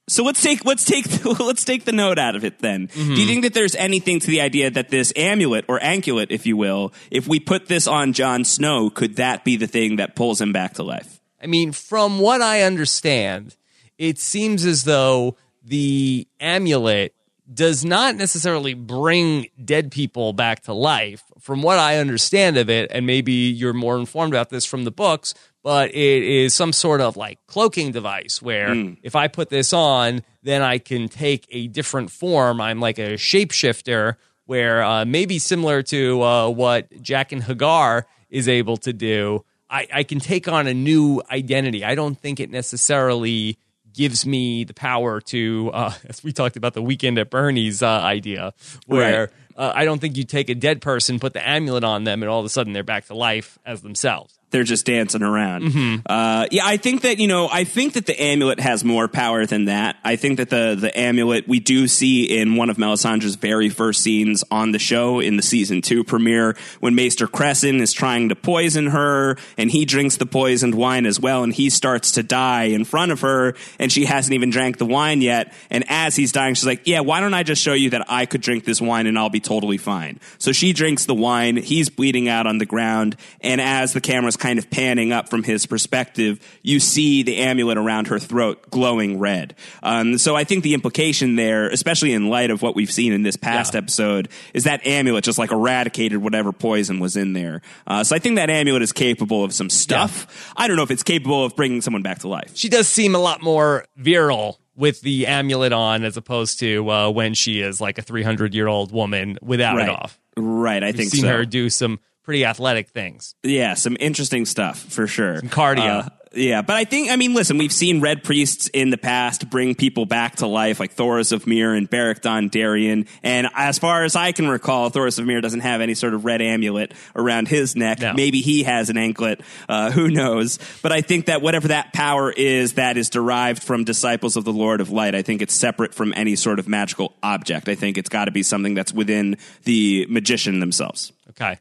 [0.09, 2.59] So let's take let's take let's take the note out of it.
[2.59, 3.27] Then, do you mm-hmm.
[3.27, 6.93] think that there's anything to the idea that this amulet or anklet, if you will,
[7.11, 10.53] if we put this on Jon Snow, could that be the thing that pulls him
[10.53, 11.21] back to life?
[11.43, 13.57] I mean, from what I understand,
[13.99, 17.15] it seems as though the amulet
[17.53, 21.23] does not necessarily bring dead people back to life.
[21.41, 24.91] From what I understand of it, and maybe you're more informed about this from the
[24.91, 25.33] books,
[25.63, 30.23] but it is some sort of like cloaking device where if I put this on,
[30.43, 32.61] then I can take a different form.
[32.61, 38.77] I'm like a shapeshifter where uh, maybe similar to uh, what Jaqen H'ghar is able
[38.79, 39.45] to do.
[39.69, 41.85] I, I can take on a new identity.
[41.85, 43.59] I don't think it necessarily
[43.97, 47.89] gives me the power to, uh, as we talked about the weekend at Bernie's uh,
[47.89, 48.55] idea,
[48.87, 52.23] where uh, I don't think you take a dead person, put the amulet on them,
[52.23, 54.39] and all of a sudden they're back to life as themselves.
[54.57, 55.65] They're just dancing around.
[55.65, 55.97] Mm-hmm.
[56.07, 59.45] Uh, yeah, I think that you know, I think that the amulet has more power
[59.45, 59.99] than that.
[60.03, 64.01] I think that the the amulet we do see in one of Melisandre's very first
[64.03, 68.35] scenes on the show in the season two premiere when Maester Cressen is trying to
[68.35, 72.65] poison her, and he drinks the poisoned wine as well, and he starts to die
[72.65, 75.53] in front of her, and she hasn't even drank the wine yet.
[75.69, 78.25] And as he's dying, she's like, "Yeah, why don't I just show you that I
[78.25, 81.59] could drink this wine and I'll be totally fine?" So she drinks the wine.
[81.59, 85.43] He's bleeding out on the ground, and as the camera's kind of panning up from
[85.43, 89.57] his perspective, you see the amulet around her throat glowing red.
[89.83, 93.23] Um, so I think the implication there, especially in light of what we've seen in
[93.25, 93.79] this past Yeah.
[93.79, 97.61] episode, is that amulet just like eradicated whatever poison was in there.
[97.89, 100.53] Uh, so I think that amulet is capable of some stuff.
[100.57, 102.53] I don't know if it's capable of bringing someone back to life.
[102.55, 107.11] She does seem a lot more virile with the amulet on as opposed to uh,
[107.11, 109.89] when she is like a 300 year old woman without Right.
[109.89, 110.21] it off.
[110.37, 111.29] Right, I We've think seen so.
[111.29, 113.37] her do some pretty athletic things.
[113.45, 115.39] Yeah, some interesting stuff for sure.
[115.39, 116.11] Some cardio.
[116.35, 119.77] yeah, but I think I mean, listen, we've seen red priests in the past bring
[119.77, 123.07] people back to life, like Thoros of Myr and Beric Dondarrion.
[123.23, 126.25] And as far as I can recall, Thoros of Myr doesn't have any sort of
[126.25, 128.01] red amulet around his neck.
[128.01, 128.13] No.
[128.13, 129.41] Maybe he has an anklet.
[129.69, 130.59] Uh, who knows?
[130.83, 134.53] But I think that whatever that power is, that is derived from disciples of the
[134.53, 135.15] Lord of Light.
[135.15, 137.69] I think it's separate from any sort of magical object.
[137.69, 141.13] I think it's got to be something that's within the magician themselves.
[141.31, 141.61] Okay.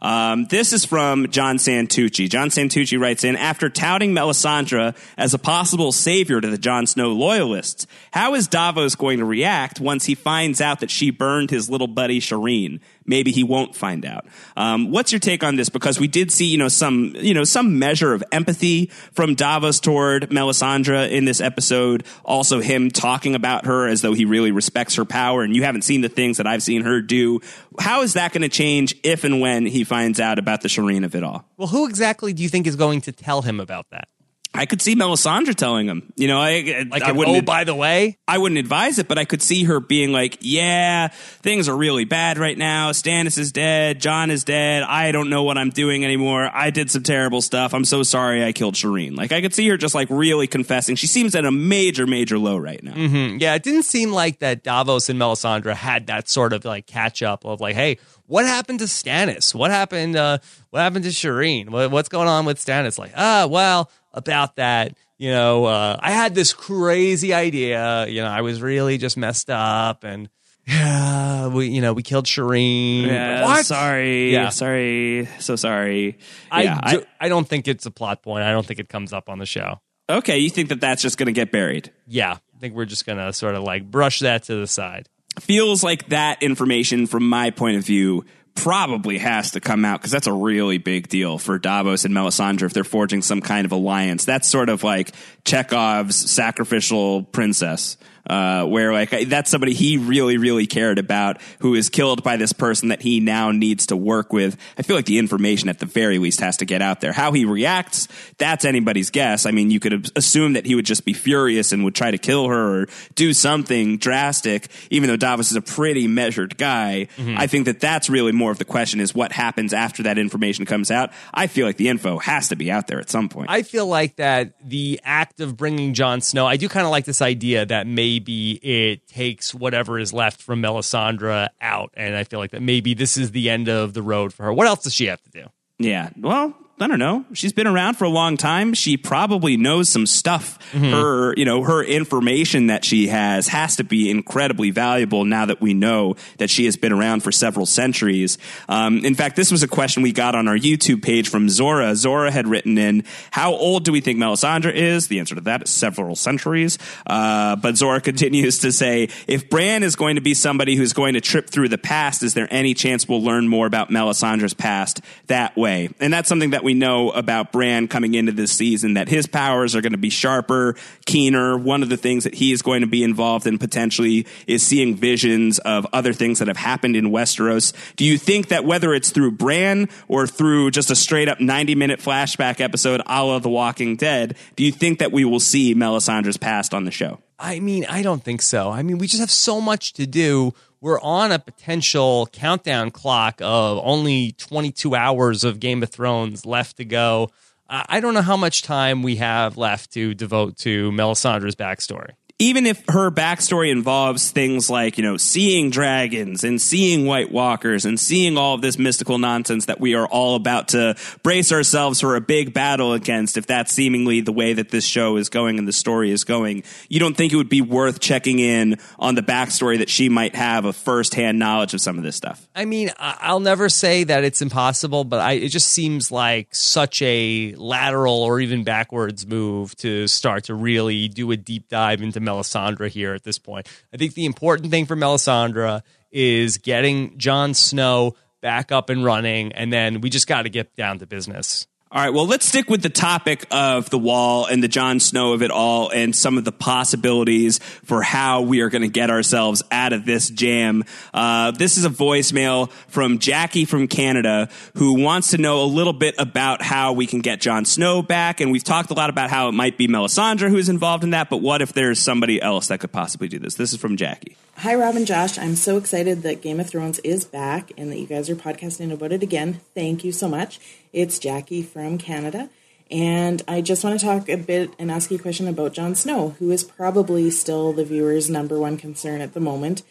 [0.00, 2.28] Um, this is from John Santucci.
[2.28, 7.12] John Santucci writes in After touting Melisandre as a possible savior to the Jon Snow
[7.12, 11.70] loyalists, how is Davos going to react once he finds out that she burned his
[11.70, 12.80] little buddy Shireen?
[13.06, 14.26] Maybe he won't find out.
[14.56, 15.68] Um, what's your take on this?
[15.68, 19.78] Because we did see, you know, some, you know, some measure of empathy from Davos
[19.78, 22.04] toward Melisandre in this episode.
[22.24, 25.82] Also, him talking about her as though he really respects her power, and you haven't
[25.82, 27.40] seen the things that I've seen her do.
[27.78, 31.04] How is that going to change if and when he finds out about the Shireen
[31.04, 31.48] of it all?
[31.56, 34.08] Well, who exactly do you think is going to tell him about that?
[34.56, 37.36] I could see Melisandre telling him, you know, I, Like, I an, wouldn't.
[37.36, 40.38] oh, by the way, I wouldn't advise it, but I could see her being like,
[40.40, 41.08] "Yeah,
[41.42, 42.90] things are really bad right now.
[42.92, 44.00] Stannis is dead.
[44.00, 44.82] Jon is dead.
[44.82, 46.50] I don't know what I'm doing anymore.
[46.52, 47.74] I did some terrible stuff.
[47.74, 48.44] I'm so sorry.
[48.44, 50.96] I killed Shireen." Like I could see her just like really confessing.
[50.96, 52.94] She seems at a major, major low right now.
[52.94, 56.86] Mm, yeah, it didn't seem like that Davos and Melisandre had that sort of like
[56.86, 59.54] catch up of like, hey, what happened to Stannis?
[59.54, 60.16] What happened?
[60.16, 60.38] Uh,
[60.70, 61.70] what happened to Shireen?
[61.70, 62.98] What, what's going on with Stannis?
[62.98, 68.06] Like, ah, well, about that, you know, uh, I had this crazy idea.
[68.08, 70.28] You know, I was really just messed up, and
[70.66, 73.06] yeah, we, you know, we killed Shireen.
[73.06, 73.64] Yeah, what?
[73.64, 74.32] Sorry.
[74.32, 74.48] Yeah.
[74.48, 75.28] Sorry.
[75.38, 76.18] So sorry.
[76.50, 78.42] I, yeah, do, I don't think it's a plot point.
[78.42, 79.80] I don't think it comes up on the show.
[80.08, 81.92] okay, you think that that's just going to get buried?
[82.06, 85.08] Yeah, I think we're just gonna sort of like brush that to the side.
[85.40, 88.24] feels like that information from my point of view
[88.56, 92.62] probably has to come out because that's a really big deal for Davos and Melisandre
[92.62, 94.24] if they're forging some kind of alliance.
[94.24, 95.12] That's sort of like
[95.44, 97.96] Chekhov's sacrificial princess.
[98.28, 102.52] Uh, where like that's somebody he really, really cared about who is killed by this
[102.52, 104.56] person that he now needs to work with.
[104.76, 107.12] I feel like the information at the very least has to get out there.
[107.12, 109.46] How he reacts, that's anybody's guess.
[109.46, 112.18] I mean, you could assume that he would just be furious and would try to
[112.18, 117.06] kill her or do something drastic, even though Davos is a pretty measured guy.
[117.18, 120.66] I think that that's really more of the question is what happens after that information
[120.66, 121.10] comes out.
[121.32, 123.50] I feel like the info has to be out there at some point.
[123.50, 127.04] I feel like that the act of bringing Jon Snow, I do kind of like
[127.04, 131.90] this idea that maybe it takes whatever is left from Melisandre out.
[131.94, 134.52] And I feel like that maybe this is the end of the road for her.
[134.52, 135.44] What else does she have to do?
[135.78, 136.10] Yeah.
[136.18, 137.24] Well, I don't know.
[137.32, 138.74] She's been around for a long time.
[138.74, 140.58] She probably knows some stuff.
[140.72, 145.58] Her, you know, her information that she has has to be incredibly valuable now that
[145.60, 148.36] we know that she has been around for several centuries.
[148.68, 151.96] Um, in fact, this was a question we got on our YouTube page from Zora.
[151.96, 155.62] Zora had written in, "How old do we think Melisandre is?" The answer to that
[155.62, 156.78] is several centuries.
[157.06, 161.14] Uh, but Zora continues to say, "If Bran is going to be somebody who's going
[161.14, 165.00] to trip through the past, is there any chance we'll learn more about Melisandre's past
[165.28, 169.08] that way?" And that's something that we know about Bran coming into this season that
[169.08, 170.74] his powers are going to be sharper,
[171.04, 171.56] keener.
[171.56, 174.96] One of the things that he is going to be involved in potentially is seeing
[174.96, 177.72] visions of other things that have happened in Westeros.
[177.94, 181.76] Do you think that whether it's through Bran or through just a straight up 90
[181.76, 185.72] minute flashback episode a la The Walking Dead, do you think that we will see
[185.72, 187.20] Melisandre's past on the show?
[187.38, 188.70] I mean, I don't think so.
[188.70, 190.52] I mean, we just have so much to do.
[190.80, 196.76] We're on a potential countdown clock of only 22 hours of Game of Thrones left
[196.76, 197.30] to go.
[197.68, 202.10] I don't know how much time we have left to devote to Melisandre's backstory.
[202.38, 207.86] Even if her backstory involves things like, you know, seeing dragons and seeing White Walkers
[207.86, 212.02] and seeing all of this mystical nonsense that we are all about to brace ourselves
[212.02, 215.58] for a big battle against, if that's seemingly the way that this show is going
[215.58, 219.14] and the story is going, you don't think it would be worth checking in on
[219.14, 222.46] the backstory that she might have of firsthand knowledge of some of this stuff?
[222.54, 227.00] I mean, I'll never say that it's impossible, but I, it just seems like such
[227.00, 232.25] a lateral or even backwards move to start to really do a deep dive into
[232.26, 233.68] Melisandre here at this point.
[233.92, 239.52] I think the important thing for Melisandre is getting Jon Snow back up and running,
[239.52, 241.66] and then we just got to get down to business.
[241.96, 245.32] All right, well, let's stick with the topic of the wall and the Jon Snow
[245.32, 249.08] of it all and some of the possibilities for how we are going to get
[249.08, 250.84] ourselves out of this jam.
[251.14, 255.94] Uh, this is a voicemail from Jackie from Canada who wants to know a little
[255.94, 258.42] bit about how we can get Jon Snow back.
[258.42, 261.30] And we've talked a lot about how it might be Melisandre who's involved in that,
[261.30, 263.54] but what if there's somebody else that could possibly do this?
[263.54, 264.36] This is from Jackie.
[264.58, 265.36] Hi, Rob and Josh.
[265.36, 268.90] I'm so excited that Game of Thrones is back and that you guys are podcasting
[268.90, 269.60] about it again.
[269.74, 270.58] Thank you so much.
[270.92, 272.50] It's Jackie from Canada.
[272.90, 275.94] And I just want to talk a bit and ask you a question about Jon
[275.94, 279.82] Snow, who is probably still the viewer's number one concern at the moment.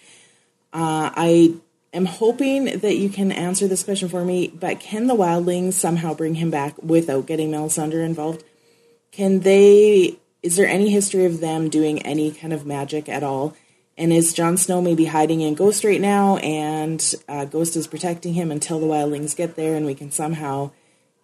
[0.71, 1.55] Uh, I
[1.93, 6.13] am hoping that you can answer this question for me, but can the Wildlings somehow
[6.13, 8.43] bring him back without getting Melisandre involved?
[9.11, 10.17] Can they?
[10.41, 13.55] Is there any history of them doing any kind of magic at all?
[13.97, 18.33] And is Jon Snow maybe hiding in Ghost right now, and uh, Ghost is protecting
[18.33, 20.71] him until the Wildlings get there, and we can somehow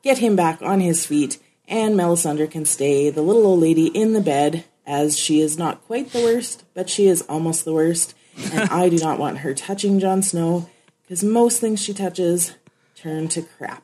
[0.04, 1.38] get him back on his feet,
[1.68, 5.84] and Melisandre can stay the little old lady in the bed, as she is not
[5.86, 8.14] quite the worst, but she is almost the worst,
[8.52, 10.70] and I do not want her touching Jon Snow,
[11.04, 12.56] because most things she touches
[12.96, 13.84] turn to crap.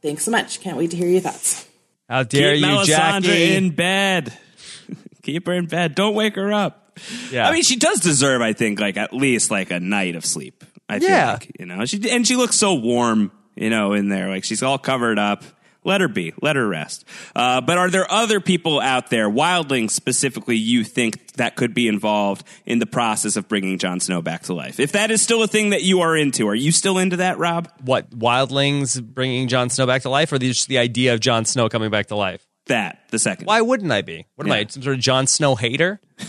[0.00, 0.60] Thanks so much.
[0.60, 1.68] Can't wait to hear your thoughts.
[2.08, 3.54] How dare Keep you, Melisandre Jackie?
[3.54, 4.32] in bed.
[5.22, 5.94] Keep her in bed.
[5.94, 6.98] Don't wake her up.
[7.30, 7.48] Yeah.
[7.48, 10.64] I mean, she does deserve, I think, like at least like a night of sleep.
[10.88, 11.32] I feel Yeah.
[11.34, 14.28] like, you know, she and she looks so warm, you know, in there.
[14.28, 15.44] Like she's all covered up.
[15.84, 17.04] let her be, let her rest.
[17.34, 21.88] Uh, but are there other people out there, wildlings specifically, you think that could be
[21.88, 24.78] involved in the process of bringing Jon Snow back to life?
[24.78, 27.38] If that is still a thing that you are into, are you still into that,
[27.38, 27.68] Rob?
[27.80, 31.68] What wildlings bringing Jon Snow back to life, or just the idea of Jon Snow
[31.68, 32.46] coming back to life?
[32.72, 33.46] That the second.
[33.46, 34.26] Why wouldn't I be?
[34.36, 34.58] What am Yeah.
[34.60, 36.00] I, some sort of Jon Snow hater?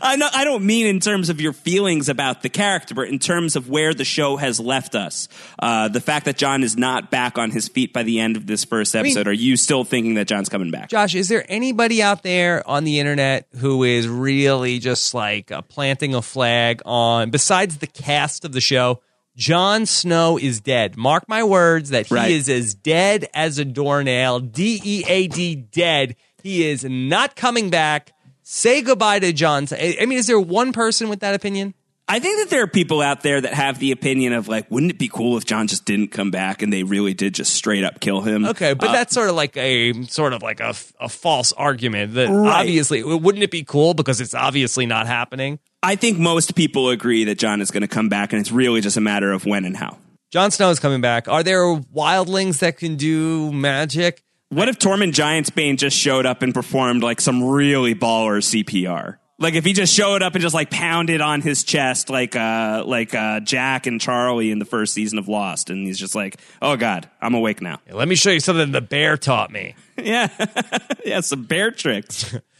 [0.00, 3.18] I know, I don't mean in terms of your feelings about the character, but in
[3.18, 5.28] terms of where the show has left us.
[5.58, 8.46] Uh, the fact that Jon is not back on his feet by the end of
[8.46, 9.26] this first mean- episode.
[9.28, 10.88] are you still thinking that Jon's coming back?
[10.90, 15.62] Josh, is there anybody out there on the internet who is really just like uh,
[15.62, 19.00] planting a flag on, besides the cast of the show?
[19.38, 20.96] Jon Snow is dead.
[20.96, 22.30] Mark my words that he Right.
[22.32, 24.40] is as dead as a doornail.
[24.40, 26.16] D E A D dead.
[26.42, 28.12] He is not coming back.
[28.42, 29.66] Say goodbye to Jon.
[29.70, 31.74] I I mean, is there one person with that opinion?
[32.10, 34.90] I think that there are people out there that have the opinion of like, wouldn't
[34.90, 37.84] it be cool if Jon just didn't come back and they really did just straight
[37.84, 38.46] up kill him?
[38.46, 42.14] Okay, but Uh, that's sort of like a sort of like a, a false argument
[42.14, 42.60] that Right.
[42.62, 45.58] obviously wouldn't it be cool because it's obviously not happening.
[45.82, 48.80] I think most people agree that Jon is going to come back, and it's really
[48.80, 49.98] just a matter of when and how.
[50.30, 51.28] Jon Snow is coming back.
[51.28, 54.22] Are there wildlings that can do magic?
[54.50, 59.16] What if Tormund Giantsbane just showed up and performed like some really baller CPR?
[59.38, 62.82] Like if he just showed up and just like pounded on his chest like uh
[62.84, 66.40] like uh Jack and Charlie in the first season of Lost and he's just like,
[66.60, 69.74] "Oh god, I'm awake now." Let me show you something the bear taught me.
[70.00, 70.28] Yeah.
[71.04, 72.34] yeah, some bear tricks.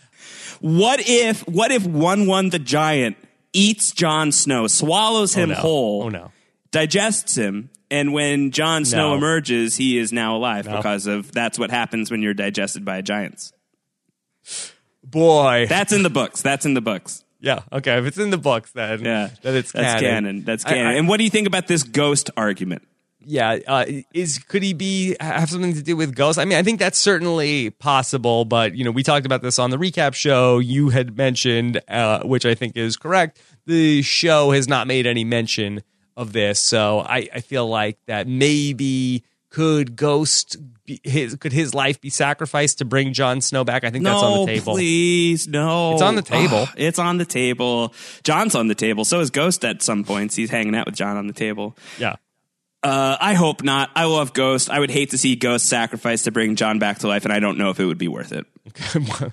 [0.60, 3.16] what if what if Wun Wun the giant
[3.52, 5.54] eats Jon Snow, swallows oh, him no.
[5.56, 6.32] Oh, whole, Oh, no.
[6.70, 9.14] digests him, and when Jon Snow No.
[9.16, 13.52] emerges, he is now alive because of that's what happens when you're digested by giants.
[15.04, 15.66] Boy.
[15.68, 16.42] That's in the books.
[16.42, 17.24] That's in the books.
[17.40, 17.98] yeah, okay.
[17.98, 20.24] If it's in the books, then Yeah, then it's that's canon.
[20.24, 20.44] canon.
[20.44, 20.86] That's I- canon.
[20.86, 22.82] I- and what do you think about this ghost argument?
[23.30, 26.38] Yeah, uh, is could he be have something to do with ghosts?
[26.38, 28.46] I mean, I think that's certainly possible.
[28.46, 30.58] But you know, we talked about this on the recap show.
[30.58, 33.38] You had mentioned, uh, which I think is correct.
[33.66, 35.82] The show has not made any mention
[36.16, 41.74] of this, so I, I feel like that maybe could Ghost be, his could his
[41.74, 43.84] life be sacrificed to bring Jon Snow back?
[43.84, 44.72] I think that's on the table.
[44.72, 45.92] please, no.
[45.92, 46.62] It's on the table.
[46.62, 47.92] Ugh, it's on the table.
[48.24, 49.04] Jon's on the table.
[49.04, 50.34] So is Ghost at some points.
[50.34, 51.76] He's hanging out with Jon on the table.
[51.98, 52.16] Yeah.
[52.82, 53.90] Uh, I hope not.
[53.96, 54.70] I love Ghost.
[54.70, 57.40] I would hate to see Ghost sacrificed to bring Jon back to life, and I
[57.40, 58.46] don't know if it would be worth it.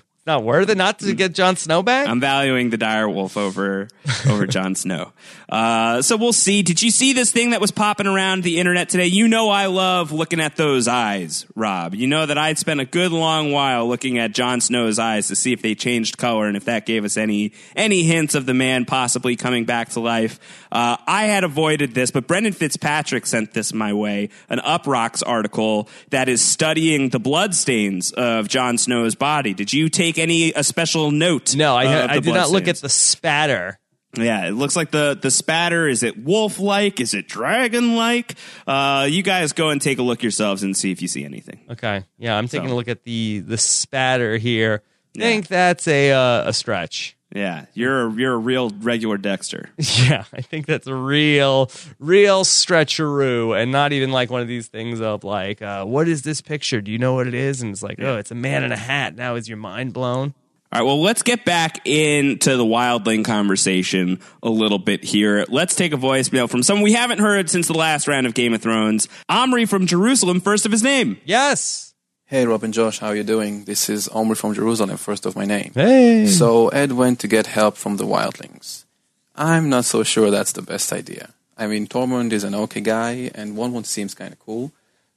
[0.26, 2.08] not worth it not to get Jon Snow back.
[2.08, 3.88] I'm valuing the dire wolf over
[4.28, 5.12] over Jon Snow.
[5.48, 6.62] Uh, so we'll see.
[6.62, 9.06] Did you see this thing that was popping around the internet today?
[9.06, 11.94] You know I love looking at those eyes, Rob.
[11.94, 15.36] You know that I'd spent a good long while looking at Jon Snow's eyes to
[15.36, 18.54] see if they changed color and if that gave us any any hints of the
[18.54, 20.40] man possibly coming back to life.
[20.72, 25.88] Uh, I had avoided this, but Brendan Fitzpatrick sent this my way, an Uproxx article
[26.10, 29.54] that is studying the bloodstains of Jon Snow's body.
[29.54, 31.54] Did you take any a special note?
[31.56, 32.78] no, I, of I the did not look bloodstains?
[32.78, 33.78] at the spatter.
[34.16, 35.86] Yeah, it looks like the the spatter.
[35.88, 37.00] Is it wolf like?
[37.00, 38.34] Is it dragon like?
[38.66, 41.60] Uh, you guys go and take a look yourselves and see if you see anything.
[41.72, 44.82] Okay, yeah, I'm taking So- a look at the the spatter here.
[45.16, 47.15] I think that's a uh, a stretch.
[47.36, 49.70] Yeah, you're a, you're a real regular Dexter.
[49.78, 54.68] Yeah, I think that's a real, real stretcheroo, and not even like one of these
[54.68, 56.80] things of like, uh, what is this picture?
[56.80, 57.60] Do you know what it is?
[57.62, 59.16] And it's like, oh, it's a man in a hat.
[59.16, 60.34] Now is your mind blown?
[60.72, 65.44] All right, well, let's get back into the wildling conversation a little bit here.
[65.48, 68.52] Let's take a voicemail from someone we haven't heard since the last round of Game
[68.52, 69.08] of Thrones.
[69.28, 71.18] Omri from Jerusalem, first of his name.
[71.24, 71.85] Yes.
[72.28, 73.66] Hey, Rob and Josh, how are you doing?
[73.66, 75.70] This is Omri from Jerusalem, first of my name.
[75.74, 76.26] Hey.
[76.26, 78.82] So Ed went to get help from the wildlings.
[79.36, 81.34] I'm not so sure that's the best idea.
[81.56, 84.72] I mean, Tormund is an okay guy, and Wun Wun seems kind of cool,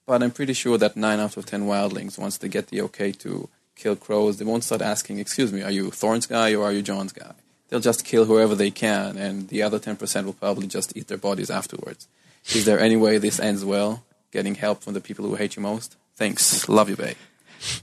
[0.05, 3.11] but I'm pretty sure that 9 out of 10 wildlings, once they get the okay
[3.13, 6.71] to kill crows, they won't start asking, excuse me, are you Thorne's guy or are
[6.71, 7.33] you Jon's guy?
[7.69, 11.17] They'll just kill whoever they can, and the other 10% will probably just eat their
[11.17, 12.07] bodies afterwards.
[12.53, 14.03] Is there any way this ends well?
[14.29, 15.95] Getting help from the people who hate you most?
[16.19, 16.67] Thanks.
[16.67, 17.15] Love you, babe.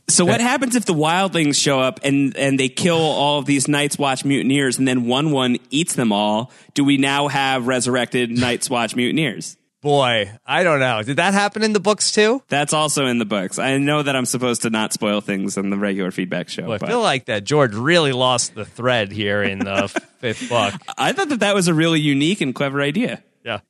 [0.08, 3.66] So what happens if the wildlings show up and, and they kill all of these
[3.66, 6.52] Night's Watch mutineers and then Wun Wun eats them all?
[6.74, 9.56] Do we now have resurrected Night's Watch mutineers?
[9.80, 11.02] Boy, I don't know.
[11.02, 12.42] Did that happen in the books too?
[12.48, 13.58] That's also in the books.
[13.58, 16.64] I know that I'm supposed to not spoil things on the regular feedback show.
[16.64, 20.48] Well, I but feel like that George really lost the thread here in the fifth
[20.50, 20.74] book.
[20.98, 23.22] I thought that that was a really unique and clever idea.
[23.44, 23.60] Yeah.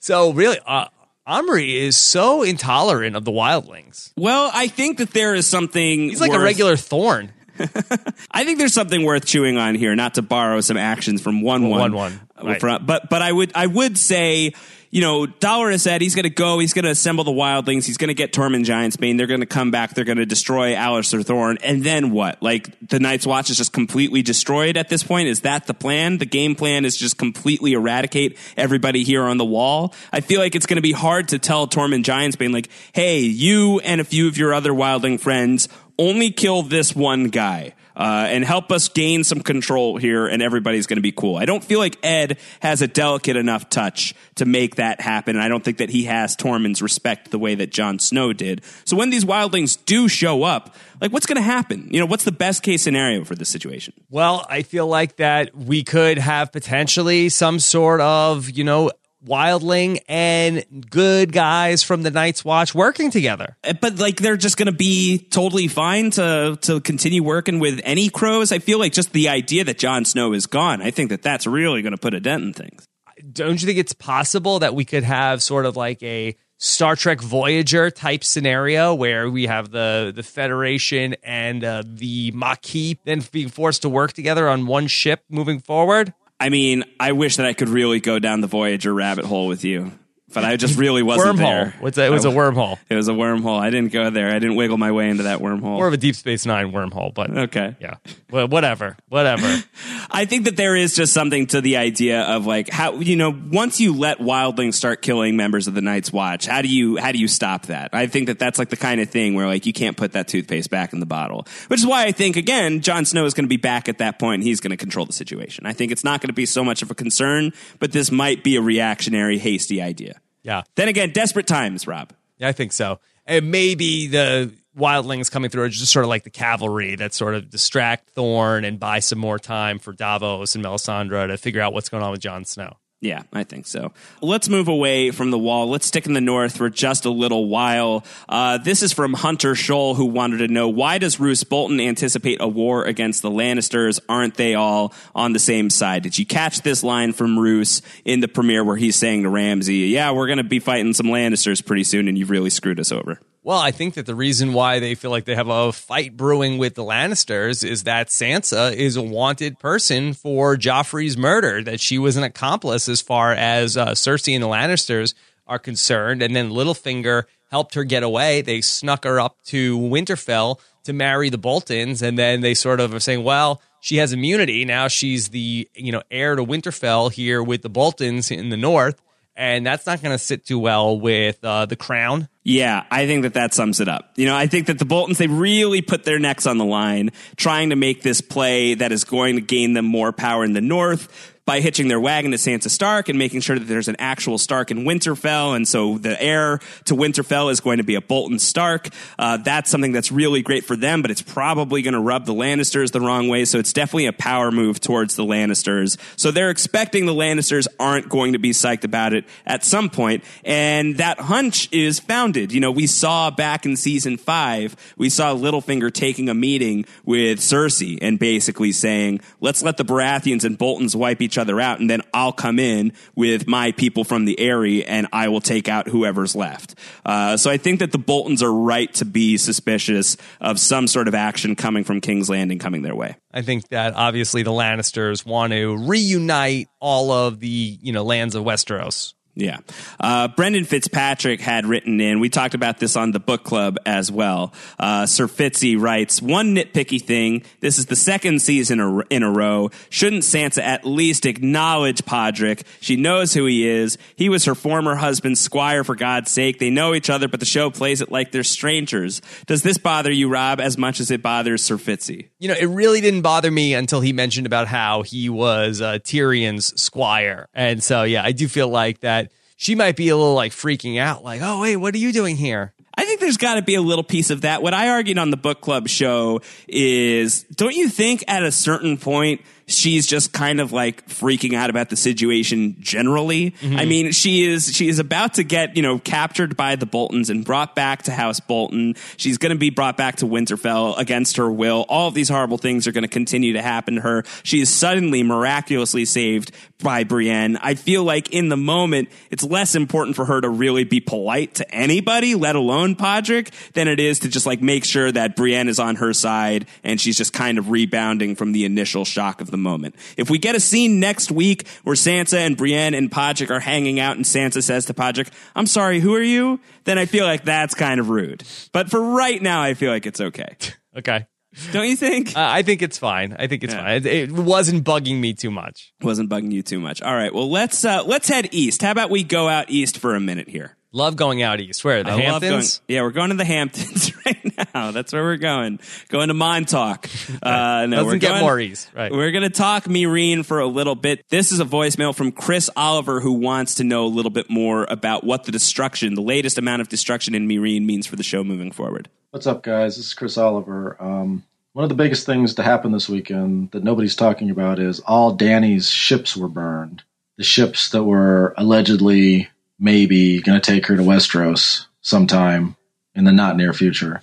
[0.00, 0.86] So really, uh,
[1.26, 4.12] Omri is so intolerant of the wildlings.
[4.16, 6.08] Well, I think that there is something.
[6.08, 7.32] He's like a regular thorn.
[8.30, 9.94] I think there's something worth chewing on here.
[9.94, 12.60] Not to borrow some actions from Wun Wun Wun Wun, right.
[12.60, 14.54] But but I would I would say
[14.92, 17.86] you know, Dollar has said he's going to go, he's going to assemble the wildlings,
[17.86, 20.74] he's going to get Tormund Giantsbane, they're going to come back, they're going to destroy
[20.74, 22.42] Alliser Thorne, and then what?
[22.42, 25.28] Like, the Night's Watch is just completely destroyed at this point?
[25.28, 26.18] Is that the plan?
[26.18, 29.94] The game plan is just completely eradicate everybody here on the wall?
[30.12, 33.80] I feel like it's going to be hard to tell Tormund Giantsbane, like, hey, you
[33.80, 38.44] and a few of your other wildling friends only kill this one guy uh, and
[38.44, 41.36] help us gain some control here, and everybody's going to be cool.
[41.36, 45.36] I don't feel like Ed has a delicate enough touch to make that happen.
[45.36, 48.62] And I don't think that he has Tormund's respect the way that Jon Snow did.
[48.84, 51.88] So when these wildlings do show up, like what's going to happen?
[51.90, 53.92] You know, what's the best case scenario for this situation?
[54.10, 58.90] Well, I feel like that we could have potentially some sort of, you know,
[59.24, 63.56] Wildling and good guys from the Night's Watch working together.
[63.62, 67.80] Uh, but like they're just going to be totally fine to to continue working with
[67.84, 68.52] any crows.
[68.52, 71.46] I feel like just the idea that Jon Snow is gone, I think that that's
[71.46, 72.88] really going to put a dent in things.
[73.32, 77.20] Don't you think it's possible that we could have sort of like a Star Trek
[77.20, 83.48] Voyager type scenario where we have the the Federation and uh, the Maquis then being
[83.48, 86.14] forced to work together on one ship moving forward?
[86.42, 89.64] I mean, I wish that I could really go down the Voyager rabbit hole with
[89.64, 89.92] you
[90.32, 91.94] but I just really wasn't wormhole.
[91.94, 92.06] there.
[92.06, 92.78] It was a wormhole.
[92.88, 93.58] It was a wormhole.
[93.58, 94.28] I didn't go there.
[94.28, 95.60] I didn't wiggle my way into that wormhole.
[95.60, 97.96] More of a Deep Space Nine wormhole, but okay, yeah.
[98.30, 99.62] Well, whatever, whatever.
[100.10, 103.30] I think that there is just something to the idea of like how you know
[103.50, 107.12] once you let wildlings start killing members of the Night's Watch, how do you how
[107.12, 107.90] do you stop that?
[107.92, 110.28] I think that that's like the kind of thing where like you can't put that
[110.28, 113.44] toothpaste back in the bottle, which is why I think again Jon Snow is going
[113.44, 114.42] to be back at that point.
[114.42, 115.66] he's going to control the situation.
[115.66, 118.42] I think it's not going to be so much of a concern, but this might
[118.42, 120.20] be a reactionary, hasty idea.
[120.42, 120.62] Yeah.
[120.74, 122.12] Then again, desperate times, Rob.
[122.38, 122.98] Yeah, I think so.
[123.26, 127.34] And maybe the wildlings coming through are just sort of like the cavalry that sort
[127.34, 131.72] of distract Thorne and buy some more time for Davos and Melisandre to figure out
[131.72, 132.76] what's going on with Jon Snow.
[133.02, 133.92] Yeah, I think so.
[134.20, 135.68] Let's move away from the wall.
[135.68, 138.04] Let's stick in the north for just a little while.
[138.28, 142.40] Uh, this is from Hunter Scholl, who wanted to know why does Roose Bolton anticipate
[142.40, 143.98] a war against the Lannisters?
[144.08, 146.04] Aren't they all on the same side?
[146.04, 149.74] Did you catch this line from Roose in the premiere where he's saying to Ramsay,
[149.88, 152.92] "Yeah, we're going to be fighting some Lannisters pretty soon, and you've really screwed us
[152.92, 156.16] over." Well, I think that the reason why they feel like they have a fight
[156.16, 161.80] brewing with the Lannisters is that Sansa is a wanted person for Joffrey's murder, that
[161.80, 165.14] she was an accomplice as far as uh, Cersei and the Lannisters
[165.48, 166.22] are concerned.
[166.22, 168.42] And then Littlefinger helped her get away.
[168.42, 172.00] They snuck her up to Winterfell to marry the Boltons.
[172.00, 174.64] And then they sort of are saying, well, she has immunity.
[174.64, 179.02] Now she's the, you know, heir to Winterfell here with the Boltons in the north
[179.36, 182.28] and that's not going to sit too well with uh, the crown.
[182.44, 184.12] Yeah, I think that that sums it up.
[184.16, 187.10] You know, I think that the Boltons, they really put their necks on the line
[187.36, 190.60] trying to make this play that is going to gain them more power in the
[190.60, 194.38] north by hitching their wagon to Sansa Stark and making sure that there's an actual
[194.38, 195.56] Stark in Winterfell.
[195.56, 198.88] And so the heir to Winterfell is going to be a Bolton Stark.
[199.18, 202.34] Uh, that's something that's really great for them, but it's probably going to rub the
[202.34, 203.44] Lannisters the wrong way.
[203.44, 205.96] So it's definitely a power move towards the Lannisters.
[206.16, 210.22] So they're expecting the Lannisters aren't going to be psyched about it at some point,
[210.44, 212.52] And that hunch is founded.
[212.52, 217.40] You know, we saw back in season five, we saw Littlefinger taking a meeting with
[217.40, 221.80] Cersei and basically saying, let's let the Baratheons and Boltons wipe each each other out,
[221.80, 225.68] and then I'll come in with my people from the area and I will take
[225.68, 226.74] out whoever's left.
[227.06, 231.08] Uh, so I think that the Boltons are right to be suspicious of some sort
[231.08, 233.16] of action coming from King's Landing coming their way.
[233.32, 238.34] I think that obviously the Lannisters want to reunite all of the you know lands
[238.34, 239.14] of Westeros.
[239.34, 239.58] Yeah.
[239.98, 244.12] Uh, Brendan Fitzpatrick had written in, we talked about this on the book club as
[244.12, 244.52] well.
[244.78, 247.42] Uh, Sir Fitzy writes, one nitpicky thing.
[247.60, 249.70] This is the second season in a row.
[249.88, 252.62] Shouldn't Sansa at least acknowledge Podrick?
[252.80, 253.96] She knows who he is.
[254.16, 256.58] He was her former husband's squire, for God's sake.
[256.58, 259.22] They know each other, but the show plays it like they're strangers.
[259.46, 262.28] Does this bother you, Rob, as much as it bothers Sir Fitzy?
[262.38, 265.98] You know, it really didn't bother me until he mentioned about how he was uh,
[266.00, 267.48] Tyrion's squire.
[267.54, 269.21] And so, yeah, I do feel like that
[269.62, 272.36] she might be a little like freaking out, like, oh, wait, what are you doing
[272.36, 272.72] here?
[272.96, 274.60] I think there's got to be a little piece of that.
[274.60, 278.96] What I argued on the book club show is don't you think at a certain
[278.96, 279.40] point
[279.72, 283.52] she's just kind of like freaking out about the situation generally.
[283.52, 283.76] Mm-hmm.
[283.76, 287.30] I mean, she is she is about to get you know captured by the Boltons
[287.30, 288.94] and brought back to House Bolton.
[289.16, 291.84] She's going to be brought back to Winterfell against her will.
[291.88, 294.24] All of these horrible things are going to continue to happen to her.
[294.42, 296.52] She is suddenly miraculously saved
[296.82, 297.56] by Brienne.
[297.58, 301.54] I feel like in the moment, it's less important for her to really be polite
[301.56, 305.68] to anybody, let alone Podrick, than it is to just like make sure that Brienne
[305.68, 309.50] is on her side and she's just kind of rebounding from the initial shock of
[309.50, 309.94] the moment.
[310.16, 313.98] If we get a scene next week where Sansa and Brienne and Podrick are hanging
[314.00, 316.60] out and Sansa says to Podrick, I'm sorry, who are you?
[316.84, 318.42] Then I feel like that's kind of rude.
[318.72, 320.56] But for right now, I feel like it's okay.
[320.94, 321.26] Okay.
[321.72, 322.36] Don't you think?
[322.36, 323.34] Uh, I think it's fine.
[323.38, 323.82] I think it's Yeah.
[323.82, 323.96] fine.
[323.96, 325.94] It, it wasn't bugging me too much.
[326.02, 327.00] Wasn't bugging you too much.
[327.00, 327.32] All right.
[327.32, 328.82] Well, let's uh, let's head east.
[328.82, 330.76] How about we go out east for a minute here?
[330.92, 331.82] Love going out east.
[331.82, 332.02] Where?
[332.04, 332.78] The I Hamptons?
[332.80, 334.90] Going, yeah, we're going to the Hamptons right now.
[334.90, 335.80] That's where we're going.
[336.08, 337.08] Going to Montauk.
[337.42, 338.90] Uh, no, Doesn't we're get going, more east.
[338.94, 339.10] Right.
[339.12, 341.24] We're going to talk Meereen for a little bit.
[341.28, 344.86] This is a voicemail from Chris Oliver who wants to know a little bit more
[344.88, 348.44] about what the destruction, the latest amount of destruction in Meereen means for the show
[348.44, 349.08] moving forward.
[349.30, 349.96] What's up, guys?
[349.96, 350.96] This is Chris Oliver.
[351.00, 355.00] Um, one of the biggest things to happen this weekend that nobody's talking about is
[355.00, 357.02] all Dany's ships were burned.
[357.38, 359.48] The ships that were allegedly,
[359.78, 362.76] maybe, going to take her to Westeros sometime
[363.14, 364.22] in the not near future.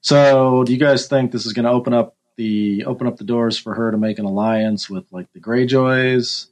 [0.00, 3.24] So, do you guys think this is going to open up the open up the
[3.24, 6.46] doors for her to make an alliance with like the Greyjoys?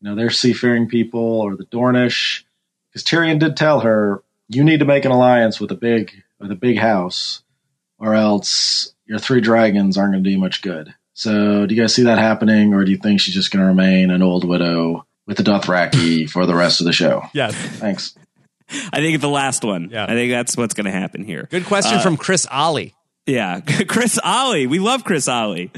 [0.00, 2.44] You know, they're seafaring people, or the Dornish?
[2.90, 6.50] Because Tyrion did tell her, you need to make an alliance with a big with
[6.50, 7.42] a big house,
[7.98, 10.94] or else your three dragons aren't going to do you much good.
[11.14, 13.68] So, do you guys see that happening, or do you think she's just going to
[13.68, 17.22] remain an old widow with the Dothraki for the rest of the show?
[17.32, 17.54] Yes.
[17.54, 18.14] Thanks.
[18.92, 19.90] I think the last one.
[19.90, 20.04] Yeah.
[20.04, 21.48] I think that's what's going to happen here.
[21.50, 22.94] Good question uh, from Chris Ollie.
[23.26, 23.60] Yeah.
[23.88, 24.66] Chris Ollie.
[24.66, 25.70] We love Chris Ollie.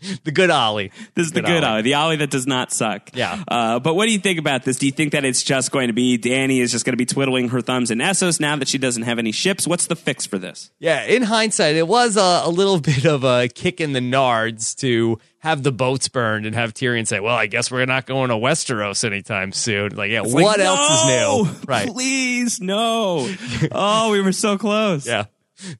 [0.24, 0.92] The good Ollie.
[1.14, 3.10] This is the good Ollie, the Ollie that does not suck.
[3.14, 3.42] Yeah.
[3.48, 4.76] Uh, but what do you think about this?
[4.76, 7.06] Do you think that it's just going to be Dany is just going to be
[7.06, 9.66] twiddling her thumbs in Essos now that she doesn't have any ships?
[9.66, 10.70] What's the fix for this?
[10.78, 14.76] Yeah, in hindsight, it was a, a little bit of a kick in the nards
[14.80, 18.28] to have the boats burned and have Tyrion say, "Well, I guess we're not going
[18.28, 21.60] to Westeros anytime soon." Like, yeah, It's what like, else is new?
[21.66, 21.88] Right?
[21.88, 23.26] Please, no.
[23.72, 25.06] oh, we were so close.
[25.10, 25.24] Yeah,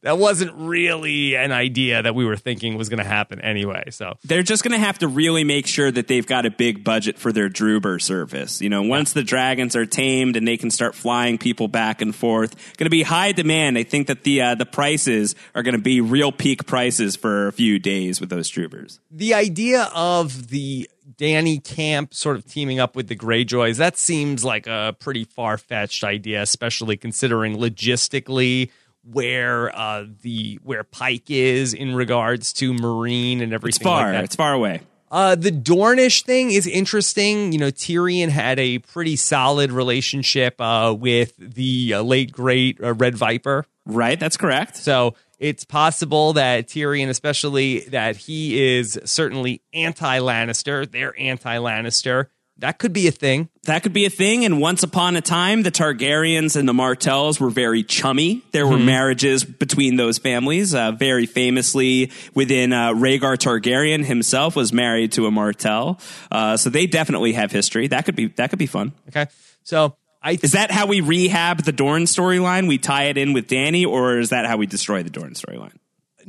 [0.02, 3.84] that wasn't really an idea that we were thinking was going to happen anyway.
[3.90, 6.84] So They're just going to have to really make sure that they've got a big
[6.84, 8.60] budget for their Druber service.
[8.60, 12.14] You know, once the dragons are tamed and they can start flying people back and
[12.14, 13.78] forth, going to be high demand.
[13.78, 17.48] I think that the uh, the prices are going to be real peak prices for
[17.48, 18.98] a few days with those Drubers.
[19.10, 24.44] the idea of the Dany camp sort of teaming up with the Greyjoys that seems
[24.44, 28.70] like a pretty far fetched idea, especially considering logistically
[29.04, 33.80] where uh, the where Pike is in regards to Meereen and everything.
[33.80, 34.04] It's far.
[34.04, 34.24] like that.
[34.24, 34.80] it's far away.
[35.10, 37.52] Uh, the Dornish thing is interesting.
[37.52, 42.94] You know, Tyrion had a pretty solid relationship uh, with the uh, late great uh,
[42.94, 43.66] Red Viper.
[43.86, 44.20] Right.
[44.20, 44.76] That's correct.
[44.76, 52.26] So it's possible that Tyrion, especially that he is certainly anti Lannister, they're anti Lannister.
[52.60, 53.48] That could be a thing.
[53.64, 54.44] That could be a thing.
[54.44, 58.42] And once upon a time, the Targaryens and the Martells were very chummy.
[58.52, 60.74] There were marriages between those families.
[60.74, 65.98] Uh, very famously, within uh, Rhaegar Targaryen himself was married to a Martell.
[66.30, 67.88] Uh, so they definitely have history.
[67.88, 68.92] That could be that could be fun.
[69.08, 69.26] Okay.
[69.62, 72.68] So I Is that how we rehab the Dorne storyline?
[72.68, 75.76] We tie it in with Dany, or is that how we destroy the Dorne storyline?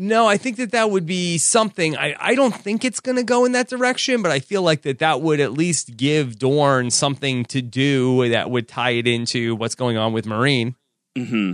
[0.03, 1.95] No, I think that that would be something.
[1.95, 4.81] I, I don't think it's going to go in that direction, but I feel like
[4.81, 9.53] that that would at least give Dorne something to do that would tie it into
[9.53, 10.73] what's going on with Meereen.
[11.15, 11.51] Mm-hmm.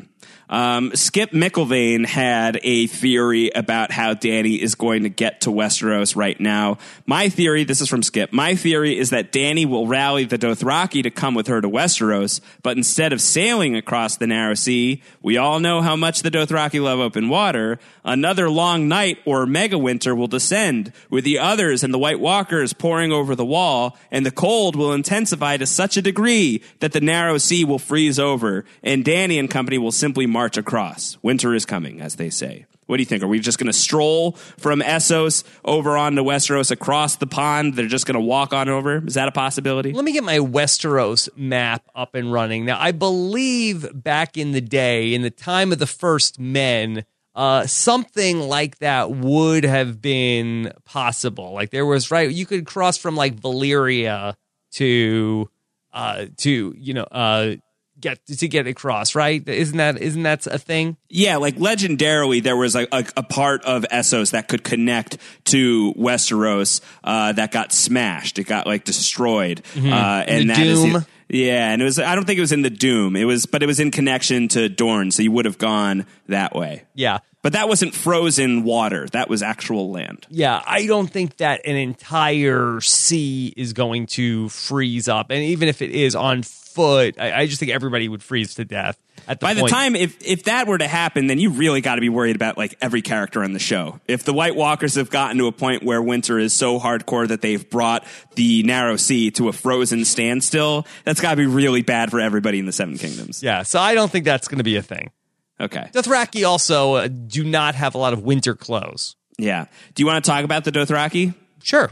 [0.50, 6.16] Um, Skip McIlvain had a theory about how Dany is going to get to Westeros
[6.16, 6.78] right now.
[7.06, 11.04] My theory, this is from Skip, my theory is that Dany will rally the Dothraki
[11.04, 15.36] to come with her to Westeros, but instead of sailing across the narrow sea, we
[15.36, 20.16] all know how much the Dothraki love open water, another long night or mega winter
[20.16, 24.32] will descend, with the others and the White Walkers pouring over the wall, and the
[24.32, 29.04] cold will intensify to such a degree that the narrow sea will freeze over, and
[29.04, 31.18] Dany and company will simply march across.
[31.24, 32.68] Winter is coming, as they say.
[32.86, 33.24] What do you think?
[33.24, 37.74] Are we just going to stroll from Essos over onto Westeros across the pond?
[37.74, 39.04] They're just going to walk on over?
[39.04, 39.94] Is that a possibility?
[39.94, 42.66] Let me get my Westeros map up and running.
[42.66, 47.66] Now, I believe back in the day, in the time of the first men, uh,
[47.66, 51.54] something like that would have been possible.
[51.54, 54.36] Like there was right, you could cross from like Valyria
[54.74, 55.50] to
[55.94, 57.56] uh, to you know uh,
[58.00, 59.16] get to get across.
[59.16, 59.48] Right?
[59.48, 60.98] Isn't that isn't that a thing?
[61.10, 65.93] Yeah, like legendarily, there was a, a, a part of Essos that could connect to
[65.93, 68.39] Westeros uh, that got smashed.
[68.39, 71.06] It got like destroyed, uh, and The that is Doom.
[71.30, 72.00] yeah, and it was.
[72.00, 73.16] I don't think it was in the Doom.
[73.16, 76.56] It was, but it was in connection to Dorne, so you would have gone that
[76.56, 76.84] way.
[76.93, 77.20] Yeah.
[77.48, 79.08] But that wasn't frozen water.
[79.14, 80.28] That was actual land.
[80.30, 85.30] Yeah, I don't think that an entire sea is going to freeze up.
[85.30, 88.66] And even if it is on foot, I, I just think everybody would freeze to
[88.66, 89.00] death.
[89.30, 91.95] At the By the time if if that were to happen, then you really got
[91.95, 94.02] to be worried about like every character on the show.
[94.10, 97.39] If the White Walkers have gotten to a point where winter is so hardcore that
[97.39, 102.12] they've brought the Narrow Sea to a frozen standstill, that's got to be really bad
[102.12, 103.41] for everybody in the Seven Kingdoms.
[103.41, 105.12] Yeah, so I don't think that's going to be a thing.
[105.60, 105.89] Okay.
[105.93, 109.16] Dothraki also uh, do not have a lot of winter clothes.
[109.38, 109.66] Yeah.
[109.95, 111.34] Do you want to talk about the Dothraki?
[111.64, 111.91] Sure.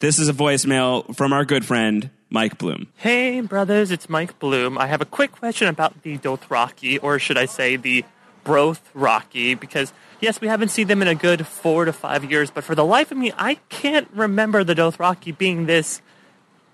[0.00, 2.88] This is a voicemail from our good friend Mike Bloom.
[2.96, 4.78] Hey, brothers, it's Mike Bloom.
[4.78, 8.04] I have a quick question about the Dothraki, or should I say the
[8.44, 12.64] Brothraki, because yes, we haven't seen them in a good four to five years, but
[12.64, 16.00] for the life of me, I can't remember the Dothraki being this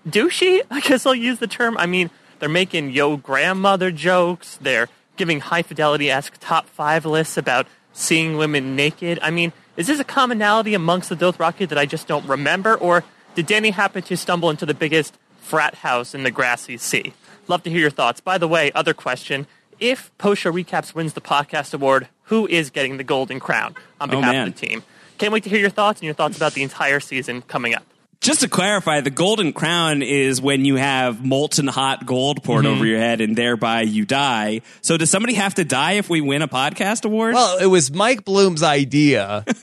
[0.07, 0.61] douchey.
[0.71, 1.77] I guess I'll use the term.
[1.77, 2.09] I mean,
[2.39, 4.57] they're making yo grandmother jokes.
[4.61, 9.19] They're giving high fidelity esque top five lists about seeing women naked.
[9.21, 13.03] I mean, is this a commonality amongst the Dothraki that I just don't remember, or
[13.35, 17.13] did Dany happen to stumble into the biggest frat house in the grassy sea?
[17.47, 18.19] Love to hear your thoughts.
[18.21, 19.47] By the way, other question.
[19.79, 24.09] If Post Show Recaps wins the podcast award, who is getting the golden crown on
[24.09, 24.47] Oh, behalf man.
[24.47, 24.83] of the team?
[25.17, 27.85] Can't wait to hear your thoughts and your thoughts about the entire season coming up.
[28.25, 32.73] Just to clarify, the golden crown is when you have molten hot gold poured mm-hmm.
[32.73, 34.61] over your head and thereby you die.
[34.81, 37.35] So does somebody have to die if we win a podcast award?
[37.35, 39.45] Well, it was Mike Bloom's idea.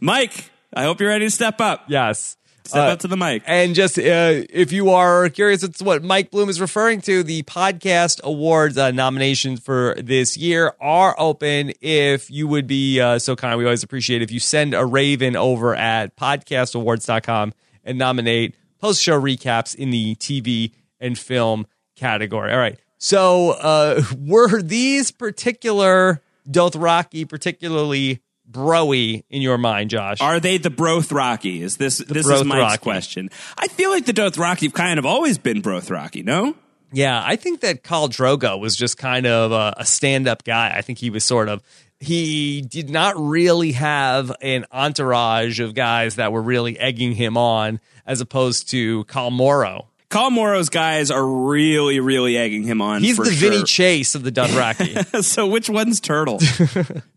[0.00, 1.84] Mike, I hope you're ready to step up.
[1.88, 2.38] yes.
[2.74, 3.42] Step Uh, up to the mic.
[3.46, 7.22] And just uh, if you are curious, it's what Mike Bloom is referring to.
[7.22, 11.72] The podcast awards uh, nominations for this year are open.
[11.80, 15.36] If you would be uh, so kind, we always appreciate if you send a raven
[15.36, 17.54] over at podcastawards.com
[17.84, 21.66] and nominate post show recaps in the TV and film
[21.96, 22.52] category.
[22.52, 22.78] All right.
[22.98, 28.20] So, uh, were these particular Dothraki particularly
[28.50, 30.20] broy in your mind, Josh?
[30.20, 31.60] Are they the Brothraki?
[31.60, 33.30] Is this this is Mike's question?
[33.56, 36.54] I feel like the Dothraki have kind of always been Brothraki, no?
[36.92, 40.72] Yeah, I think that Khal Drogo was just kind of a, a stand-up guy.
[40.76, 41.60] I think he was sort of
[41.98, 47.80] he did not really have an entourage of guys that were really egging him on,
[48.06, 49.88] as opposed to Khal Moro.
[50.10, 53.02] Khal Moro's guys are really, really egging him on.
[53.02, 53.50] He's the sure.
[53.50, 55.24] Vinny Chase of the Dothraki.
[55.24, 56.38] so which one's Turtle?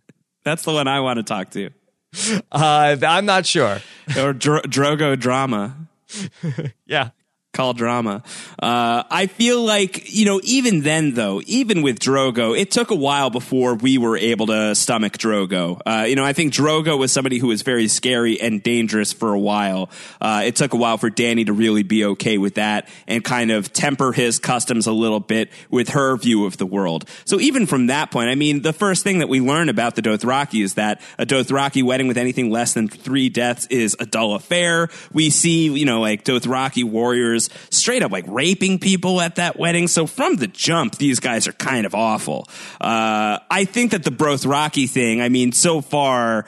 [0.48, 1.70] That's the one I want to talk to.
[2.52, 3.80] uh, I'm not sure.
[4.18, 5.76] Or Dro- Drogo Drama.
[6.86, 7.10] Yeah,
[7.58, 8.22] Khal drama.
[8.62, 12.96] Uh, I feel like, you know, even then, though, even with Drogo, it took a
[12.96, 15.82] while before we were able to stomach Drogo.
[15.86, 19.34] Uh, you know, I think Drogo was somebody who was very scary and dangerous for
[19.34, 19.90] a while.
[20.22, 23.50] Uh, it took a while for Dany to really be okay with that and kind
[23.50, 27.10] of temper his customs a little bit with her view of the world.
[27.26, 30.02] So even from that point, I mean, the first thing that we learn about the
[30.02, 34.36] Dothraki is that a Dothraki wedding with anything less than three deaths is a dull
[34.36, 34.90] affair.
[35.12, 39.88] We see, you know, like Dothraki warriors straight up like raping people at that wedding.
[39.88, 42.48] So from the jump, these guys are kind of awful.
[42.80, 46.46] Uh, I think that the Brothraki thing, I mean, so far,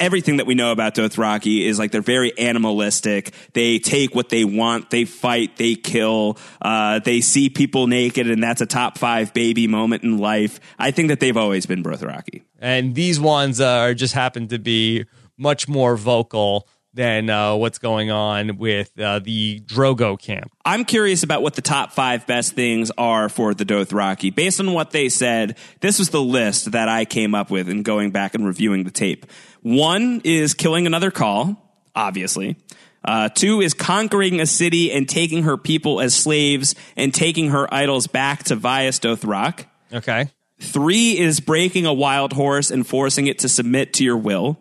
[0.00, 3.32] everything that we know about Dothraki is like they're very animalistic.
[3.52, 8.42] They take what they want, they fight, they kill, uh, they see people naked, and
[8.42, 10.60] that's a top five baby moment in life.
[10.78, 12.42] I think that they've always been Brothraki.
[12.58, 15.04] and these ones uh, are just happen to be
[15.36, 20.50] much more vocal than uh, what's going on with uh, the Drogo camp.
[20.64, 24.34] I'm curious about what the top five best things are for the Dothraki.
[24.34, 27.82] Based on what they said, this was the list that I came up with in
[27.82, 29.26] going back and reviewing the tape.
[29.62, 31.56] One is killing another khal,
[31.94, 32.56] obviously.
[33.04, 37.72] Uh, two is conquering a city and taking her people as slaves and taking her
[37.72, 39.66] idols back to Vaes Dothrak.
[39.92, 40.30] Okay.
[40.60, 44.58] Three is breaking a wild horse and forcing it to submit to your will.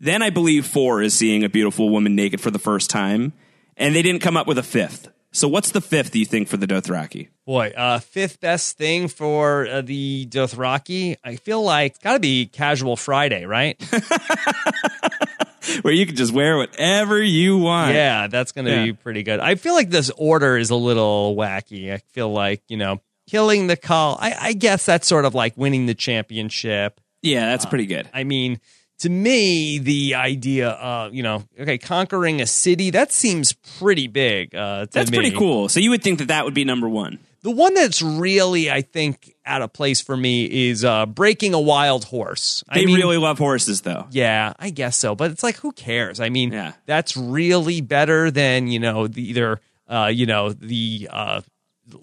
[0.00, 3.32] Then I believe four is seeing a beautiful woman naked for the first time.
[3.76, 5.08] And they didn't come up with a fifth.
[5.32, 7.28] So what's the fifth, you think, for the Dothraki?
[7.46, 12.20] Boy, uh, fifth best thing for uh, the Dothraki, I feel like it's got to
[12.20, 13.80] be Casual Friday, right?
[15.82, 17.94] Where you can just wear whatever you want.
[17.94, 18.84] yeah, that's going to Yeah.
[18.86, 19.38] be pretty good.
[19.40, 21.92] I feel like this order is a little wacky.
[21.92, 25.56] I feel like, you know, killing the khal, I, I guess that's sort of like
[25.56, 27.00] winning the championship.
[27.22, 28.08] Yeah, that's pretty good.
[28.12, 28.58] I mean,
[29.00, 34.54] to me, the idea of, you know, okay, conquering a city, that seems pretty big.
[34.54, 35.18] Uh, to That's me.
[35.18, 35.68] pretty cool.
[35.68, 37.18] So you would think that that would be number one.
[37.42, 41.60] The one that's really, I think, out of place for me is uh, breaking a
[41.60, 42.62] wild horse.
[42.74, 44.06] They I mean, really love horses, though.
[44.10, 45.14] yeah, I guess so.
[45.14, 46.20] But it's like, who cares?
[46.20, 46.72] I mean, Yeah.
[46.84, 51.40] that's really better than you know the, either uh, you know the uh,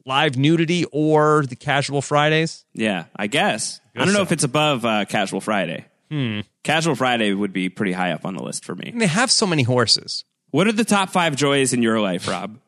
[0.06, 2.66] live nudity or the casual Fridays.
[2.74, 3.80] Yeah, I guess.
[3.96, 4.22] I don't know so.
[4.24, 5.86] if it's above uh, Casual Friday.
[6.10, 6.42] Hmm.
[6.64, 8.90] Casual Friday would be pretty high up on the list for me.
[8.92, 10.24] And they have so many horses.
[10.52, 12.60] What are the top five joys in your life, Rob?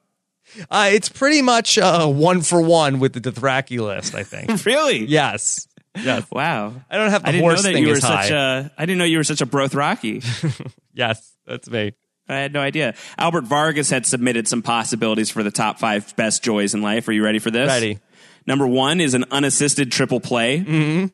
[0.70, 4.66] Uh, it's pretty much uh, one for one with the Dothraki list, I think.
[4.66, 5.06] really?
[5.06, 5.68] yes.
[5.96, 6.26] Yes.
[6.32, 6.74] Wow.
[6.90, 8.72] I don't have the I didn't know horse that thing you were such a.
[8.78, 10.24] I didn't know you were such a Brothraki.
[10.94, 11.94] Yes, that's me.
[12.28, 12.94] I had no idea.
[13.18, 17.08] Albert Vargas had submitted some possibilities for the top five best joys in life.
[17.08, 17.70] Are you ready for this?
[17.70, 18.00] Ready.
[18.46, 20.60] Number one is an unassisted triple play.
[20.60, 21.06] Mm-hmm.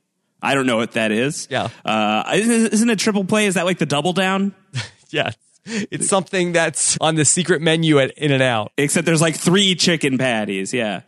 [0.46, 1.48] I don't know what that is.
[1.50, 1.70] Yeah.
[1.84, 3.48] Uh, isn't, isn't a triple play?
[3.48, 4.54] Is that like the double down?
[5.10, 5.36] Yes.
[5.66, 8.72] It's something that's on the secret menu at In and Out.
[8.78, 10.74] Except there's like three chicken patties.
[10.74, 11.02] Yeah.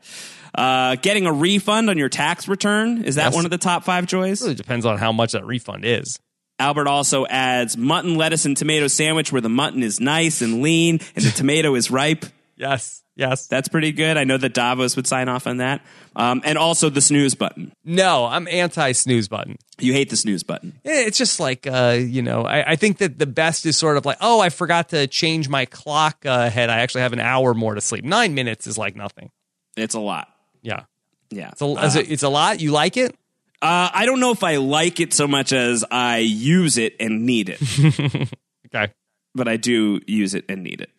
[0.55, 3.35] Uh, getting a refund on your tax return is that Yes.
[3.35, 4.41] one of the top five joys?
[4.41, 6.19] really depends on how much that refund is.
[6.59, 10.99] Albert also adds mutton, lettuce, and tomato sandwich where the mutton is nice and lean
[11.15, 12.25] and the tomato is ripe.
[12.55, 13.03] Yes.
[13.17, 13.47] Yes.
[13.47, 14.15] That's pretty good.
[14.15, 15.81] I know that Davos would sign off on that.
[16.15, 17.73] Um, and also the snooze button.
[17.83, 19.57] No, I'm anti snooze button.
[19.79, 20.79] You hate the snooze button.
[20.83, 24.05] It's just like, uh, you know, I, I think that the best is sort of
[24.05, 26.69] like, oh, I forgot to change my clock uh, ahead.
[26.69, 28.05] I actually have an hour more to sleep.
[28.05, 29.31] Nine minutes is like nothing.
[29.75, 30.27] It's a lot.
[30.61, 30.83] Yeah.
[31.31, 31.49] Yeah.
[31.49, 32.61] It's a, a, it's a lot.
[32.61, 33.15] You like it?
[33.59, 37.25] Uh, I don't know if I like it so much as I use it and
[37.25, 37.59] need it,
[38.67, 38.93] Okay.
[39.37, 40.89] But I do use it and need it.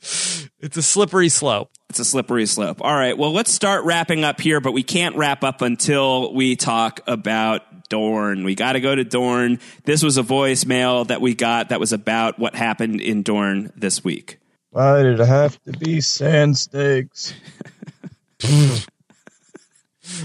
[0.60, 1.70] It's a slippery slope.
[1.90, 2.78] It's a slippery slope.
[2.80, 3.16] All right.
[3.18, 7.88] Well, let's start wrapping up here, but we can't wrap up until we talk about
[7.88, 8.44] Dorne.
[8.44, 9.58] We got to go to Dorne.
[9.84, 14.04] This was a voicemail that we got that was about what happened in Dorne this
[14.04, 14.38] week.
[14.70, 17.34] Why did it have to be sand snakes?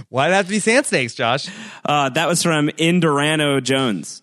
[0.10, 1.48] Why'd it have to be sand snakes, Josh?
[1.84, 4.22] Uh, that was from Indorano Jones.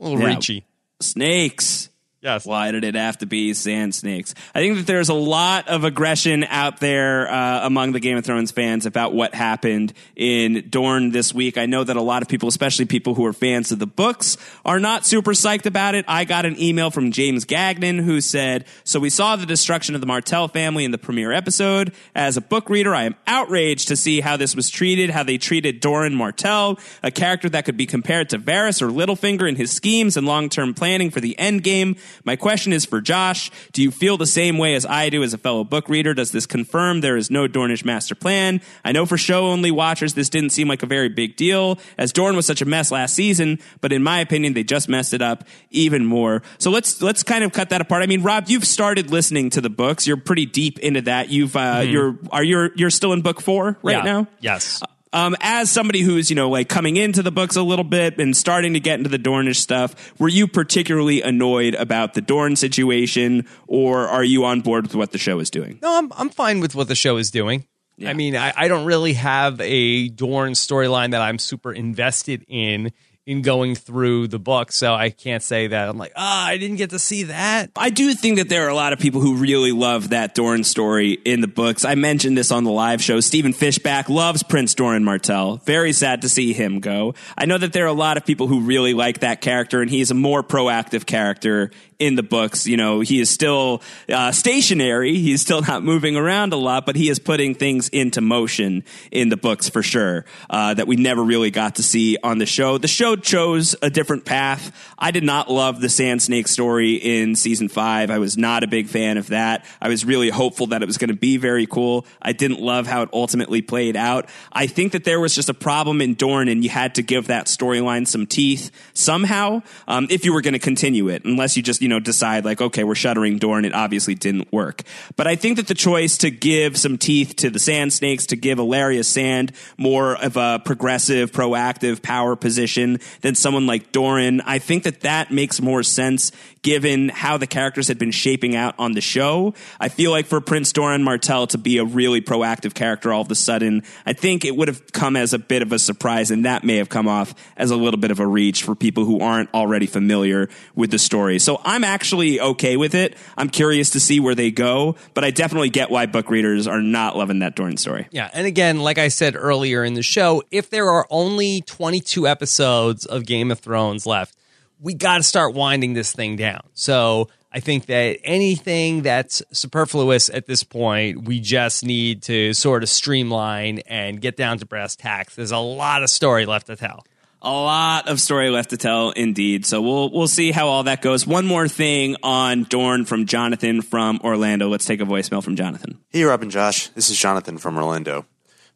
[0.00, 0.34] A little Yeah.
[0.34, 0.64] reachy.
[1.00, 1.88] Snakes.
[2.22, 2.46] Yes.
[2.46, 4.32] Why did it have to be sand snakes?
[4.54, 8.24] I think that there's a lot of aggression out there uh, among the Game of
[8.24, 11.58] Thrones fans about what happened in Dorne this week.
[11.58, 14.36] I know that a lot of people, especially people who are fans of the books,
[14.64, 16.04] are not super psyched about it.
[16.06, 20.00] I got an email from James Gagnon who said, So we saw the destruction of
[20.00, 21.92] the Martell family in the premiere episode.
[22.14, 25.38] As a book reader, I am outraged to see how this was treated, how they
[25.38, 29.72] treated Doran Martell, a character that could be compared to Varys or Littlefinger in his
[29.72, 31.96] schemes and long term planning for the end game.
[32.24, 33.50] My question is for Josh.
[33.72, 36.14] Do you feel the same way as I do as a fellow book reader?
[36.14, 38.60] Does this confirm there is no Dornish master plan?
[38.84, 42.12] I know for show only watchers this didn't seem like a very big deal, as
[42.12, 45.22] Dorne was such a mess last season, but in my opinion, they just messed it
[45.22, 46.42] up even more.
[46.58, 48.02] So let's let's kind of cut that apart.
[48.02, 50.06] I mean, Rob, you've started listening to the books.
[50.06, 51.28] You're pretty deep into that.
[51.30, 54.02] You've uh, you're are you you're still in book four right Yeah.
[54.02, 54.26] now?
[54.40, 54.82] Yes.
[55.14, 58.34] Um, as somebody who's, you know, like coming into the books a little bit and
[58.36, 63.46] starting to get into the Dornish stuff, were you particularly annoyed about the Dorne situation
[63.66, 65.78] or are you on board with what the show is doing?
[65.82, 67.66] No, I'm I'm fine with what the show is doing.
[68.04, 72.92] I mean, I, I don't really have a Dorne storyline that I'm super invested in
[73.24, 76.76] in going through the book, so I can't say that I'm like, ah, I didn't
[76.76, 77.70] get to see that.
[77.76, 80.64] I do think that there are a lot of people who really love that Dorne
[80.64, 81.84] story in the books.
[81.84, 83.20] I mentioned this on the live show.
[83.20, 85.58] Stephen Fishbach loves Prince Doran Martell.
[85.58, 87.14] Very sad to see him go.
[87.38, 89.90] I know that there are a lot of people who really like that character, and
[89.90, 91.70] he's a more proactive character
[92.02, 92.66] in the books.
[92.66, 95.18] You know, he is still uh, stationary.
[95.18, 98.82] He's still not moving around a lot, but he is putting things into motion
[99.12, 102.46] in the books for sure uh, that we never really got to see on the
[102.46, 102.76] show.
[102.76, 104.72] The show chose a different path.
[104.98, 108.10] I did not love the Sand Snake story in season five.
[108.10, 109.64] I was not a big fan of that.
[109.80, 112.04] I was really hopeful that it was going to be very cool.
[112.20, 114.28] I didn't love how it ultimately played out.
[114.52, 117.28] I think that there was just a problem in Dorne, and you had to give
[117.28, 121.62] that storyline some teeth somehow um, if you were going to continue it, unless you
[121.62, 123.64] just you know decide like, okay, we're shuttering Dorne.
[123.64, 124.82] It obviously didn't work.
[125.16, 128.36] But I think that the choice to give some teeth to the Sand Snakes, to
[128.36, 134.58] give Ellaria Sand more of a progressive, proactive power position than someone like Doran, I
[134.58, 136.32] think that that makes more sense
[136.62, 139.54] given how the characters had been shaping out on the show.
[139.80, 143.30] I feel like for Prince Doran Martell to be a really proactive character all of
[143.30, 146.44] a sudden, I think it would have come as a bit of a surprise, and
[146.44, 149.20] that may have come off as a little bit of a reach for people who
[149.20, 151.38] aren't already familiar with the story.
[151.38, 153.16] So I'm actually okay with it.
[153.36, 156.80] I'm curious to see where they go, but I definitely get why book readers are
[156.80, 158.06] not loving that Doran story.
[158.10, 162.28] Yeah, and again, like I said earlier in the show, if there are only 22
[162.28, 164.36] episodes of Game of Thrones left,
[164.82, 166.60] we got to start winding this thing down.
[166.74, 172.82] So I think that anything that's superfluous at this point, we just need to sort
[172.82, 175.36] of streamline and get down to brass tacks.
[175.36, 177.04] There's a lot of story left to tell.
[177.44, 179.66] A lot of story left to tell, indeed.
[179.66, 181.26] So we'll we'll see how all that goes.
[181.26, 184.68] One more thing on Dorne from Jonathan from Orlando.
[184.68, 185.98] Let's take a voicemail from Jonathan.
[186.10, 186.88] Hey, Rob and Josh.
[186.90, 188.26] This is Jonathan from Orlando.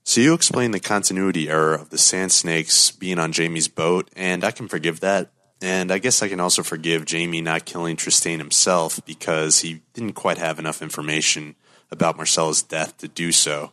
[0.02, 4.44] So you explained the continuity error of the Sand Snakes being on Jaime's boat, and
[4.44, 5.30] I can forgive that.
[5.62, 10.12] And I guess I can also forgive Jaime not killing Trystane himself because he didn't
[10.12, 11.54] quite have enough information
[11.90, 13.72] about Myrcella's death to do so.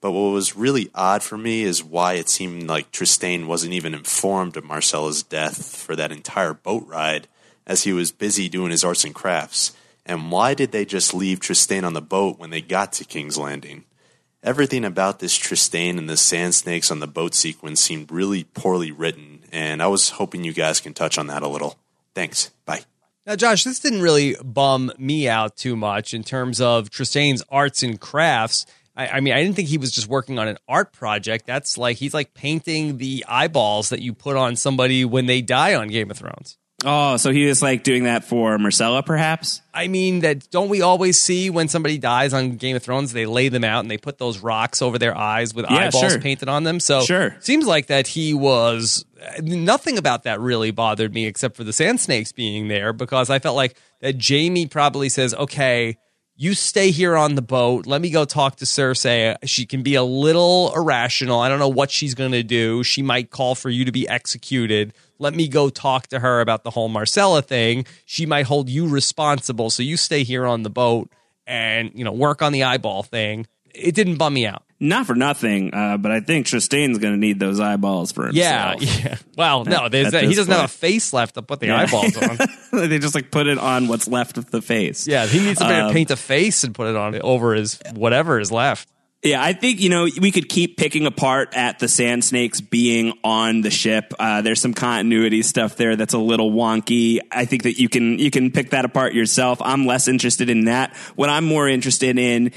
[0.00, 3.94] But what was really odd for me is why it seemed like Trystane wasn't even
[3.94, 7.28] informed of Myrcella's death for that entire boat ride,
[7.66, 9.72] as he was busy doing his arts and crafts.
[10.04, 13.38] And why did they just leave Trystane on the boat when they got to King's
[13.38, 13.84] Landing?
[14.42, 18.90] Everything about this Trystane and the sand snakes on the boat sequence seemed really poorly
[18.90, 21.78] written, and I was hoping you guys can touch on that a little.
[22.14, 22.50] Thanks.
[22.64, 22.82] Bye.
[23.26, 27.82] Now, Josh, this didn't really bum me out too much in terms of Trystane's arts
[27.82, 28.66] and crafts.
[28.96, 31.46] I, I, mean, I didn't think he was just working on an art project.
[31.46, 35.74] That's like he's like painting the eyeballs that you put on somebody when they die
[35.74, 36.58] on Game of Thrones.
[36.84, 39.62] Oh, so he was like doing that for Myrcella, perhaps?
[39.72, 43.12] I mean, that don't we always see when somebody dies on Game of Thrones?
[43.12, 46.12] They lay them out and they put those rocks over their eyes with Yeah, eyeballs
[46.12, 46.20] sure.
[46.20, 46.80] painted on them.
[46.80, 47.36] So, Sure.
[47.40, 49.04] seems like that he was
[49.40, 53.38] nothing about that really bothered me except for the sand snakes being there because I
[53.38, 55.96] felt like that Jaime probably says, "Okay,
[56.34, 57.86] you stay here on the boat.
[57.86, 59.36] Let me go talk to Cersei.
[59.44, 61.38] She can be a little irrational.
[61.38, 62.82] I don't know what she's going to do.
[62.82, 64.92] She might call for you to be executed.
[65.22, 67.86] Let me go talk to her about the whole Myrcella thing.
[68.04, 69.70] She might hold you responsible.
[69.70, 71.10] So you stay here on the boat
[71.46, 73.46] and, you know, work on the eyeball thing.
[73.74, 74.64] It didn't bum me out.
[74.80, 78.72] Not for nothing, uh, but I think Trystane's going to need those eyeballs for Yeah,
[78.72, 79.04] himself.
[79.04, 79.16] yeah.
[79.36, 80.02] Well, no, at he
[80.34, 81.82] doesn't have a face left to put the Yeah.
[81.82, 82.38] eyeballs on.
[82.88, 85.06] they just like put it on what's left of the face.
[85.06, 87.78] Yeah, he needs somebody Um, to paint a face and put it on over his
[87.94, 88.88] whatever is left.
[89.22, 93.16] Yeah, I think you know we could keep picking apart at the sand snakes being
[93.22, 94.12] on the ship.
[94.18, 97.20] Uh, there's some continuity stuff there that's a little wonky.
[97.30, 99.62] I think that you can you can pick that apart yourself.
[99.62, 100.96] I'm less interested in that.
[101.14, 102.50] What I'm more interested in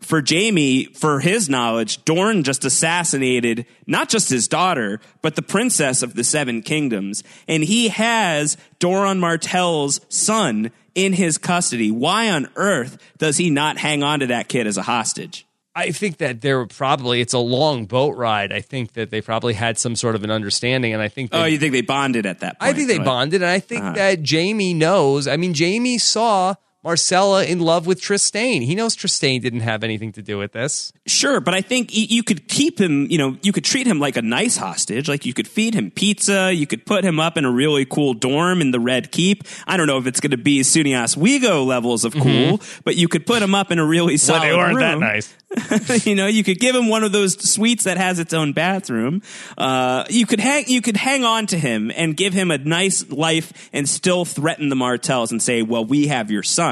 [0.00, 6.02] for Jaime, for his knowledge, Dorne just assassinated not just his daughter, but the princess
[6.02, 7.22] of the Seven Kingdoms.
[7.46, 11.92] And he has Doran Martell's son in his custody.
[11.92, 15.47] Why on earth does he not hang on to that kid as a hostage?
[15.78, 18.52] I think that there were probably it's a long boat ride.
[18.52, 21.40] I think that they probably had some sort of an understanding, and I think that,
[21.42, 22.70] Oh, you think they bonded at that point?
[22.70, 23.04] I think they Right.
[23.06, 23.92] bonded, and I think Uh-huh.
[23.94, 25.28] that Jaime knows.
[25.28, 26.54] I mean, Jaime saw
[26.84, 28.62] Myrcella in love with Trystane.
[28.62, 30.92] He knows Trystane didn't have anything to do with this.
[31.06, 34.16] Sure, but I think you could keep him, you know, you could treat him like
[34.16, 35.08] a nice hostage.
[35.08, 36.52] Like you could feed him pizza.
[36.52, 39.44] You could put him up in a really cool dorm in the Red Keep.
[39.66, 43.08] I don't know if it's going to be Sunias Wigo levels of cool, but you
[43.08, 44.56] could put him up in a really solid Mm-hmm.
[44.56, 46.06] Well, they weren't that nice.
[46.06, 49.22] you know, you could give him one of those suites that has its own bathroom.
[49.56, 53.10] Uh, you could hang, you could hang on to him and give him a nice
[53.10, 56.67] life and still threaten the Martells and say, well, we have your son.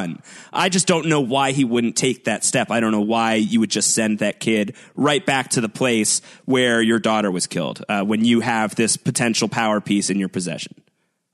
[0.52, 2.70] I just don't know why he wouldn't take that step.
[2.70, 6.20] I don't know why you would just send that kid right back to the place
[6.44, 10.28] where your daughter was killed, uh, when you have this potential power piece in your
[10.28, 10.74] possession.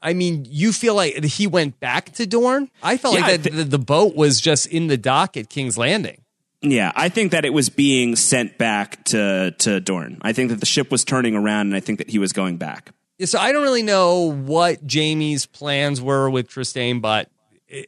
[0.00, 2.70] I mean, you feel like he went back to Dorne?
[2.82, 5.78] I felt Yeah, like that the, the boat was just in the dock at King's
[5.78, 6.22] Landing.
[6.60, 10.18] Yeah, I think that it was being sent back to to Dorne.
[10.22, 12.56] I think that the ship was turning around, and I think that he was going
[12.56, 12.92] back.
[13.24, 17.28] So I don't really know what Jaime's plans were with Trystane, but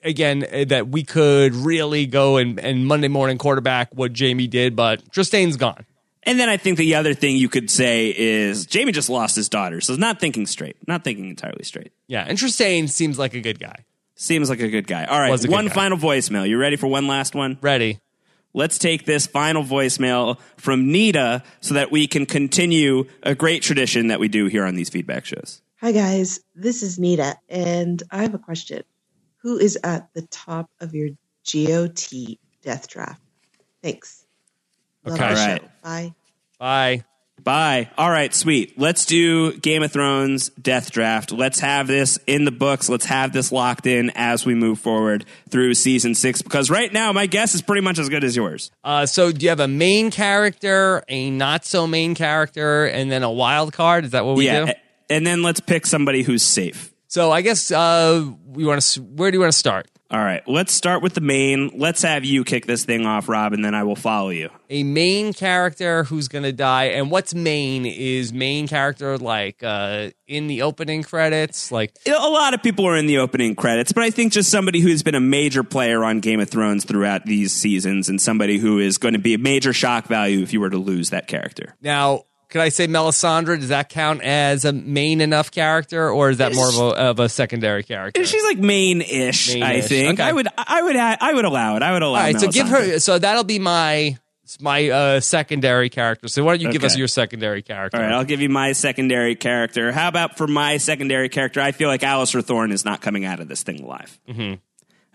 [0.03, 4.75] again, eh, that we could really go and, and Monday morning quarterback what Jaime did,
[4.77, 5.85] but Trystane's gone.
[6.23, 9.49] And then I think the other thing you could say is Jaime just lost his
[9.49, 11.93] daughter, so not thinking straight, not thinking entirely straight.
[12.07, 13.85] Yeah, and Trystane seems like a good guy.
[14.17, 15.05] Seems like a good guy.
[15.05, 15.75] All right, Was a good one guy.
[15.75, 16.49] final voicemail.
[16.49, 17.59] You ready for one last one?
[17.61, 17.99] Ready.
[18.55, 24.07] Let's take this final voicemail from Nita so that we can continue a great tradition
[24.07, 25.61] that we do here on these feedback shows.
[25.81, 28.85] Hi guys, this is Nita, and I have a question.
[29.45, 31.11] Who is at the top of your
[31.51, 33.21] GOT death draft?
[33.83, 34.25] Thanks.
[35.05, 35.35] Love Okay.
[35.35, 35.61] the All right.
[35.63, 35.69] show.
[35.83, 36.15] Bye.
[36.59, 37.05] Bye.
[37.43, 37.91] Bye.
[37.99, 38.79] All right, sweet.
[38.79, 41.31] Let's do Game of Thrones Death Draft.
[41.31, 42.89] Let's have this in the books.
[42.89, 46.41] Let's have this locked in as we move forward through season six.
[46.41, 48.71] Because right now, my guess is pretty much as good as yours.
[48.83, 53.23] Uh, so do you have a main character, a not so main character, and then
[53.23, 54.07] a wild card?
[54.07, 54.71] Is that what we yeah, do?
[54.73, 56.94] a- and then let's pick somebody who's safe.
[57.15, 59.01] So I guess uh, we want to.
[59.01, 59.89] Where do you want to start?
[60.11, 61.71] All right, let's start with the main.
[61.79, 64.51] Let's have you kick this thing off, Rob, and then I will follow you.
[64.69, 70.11] A main character who's going to die, and what's main is main character like uh,
[70.27, 74.03] in the opening credits, like a lot of people are in the opening credits, but
[74.03, 77.53] I think just somebody who's been a major player on Game of Thrones throughout these
[77.53, 80.71] seasons and somebody who is going to be a major shock value if you were
[80.71, 81.77] to lose that character.
[81.81, 82.25] Now,
[82.55, 83.59] could I say Melisandre?
[83.59, 87.19] Does that count as a main enough character, or is that more of a, of
[87.19, 88.25] a secondary character?
[88.25, 89.87] She's like main-ish, I Main-ish.
[89.87, 90.21] think.
[90.21, 90.23] Okay.
[90.29, 91.83] I would I would I would allow it.
[91.83, 92.27] I would allow it.
[92.27, 92.93] All right, so give Melisandre.
[92.93, 92.99] her.
[93.01, 94.17] So that'll be my
[94.61, 96.29] my uh, secondary character.
[96.29, 96.87] So why don't you give Okay.
[96.93, 97.97] us your secondary character?
[97.97, 99.91] All right, I'll give you my secondary character.
[99.91, 101.61] How about for my secondary character?
[101.61, 104.17] I feel like Alliser Thorne is not coming out of this thing alive.
[104.31, 104.61] Mhm.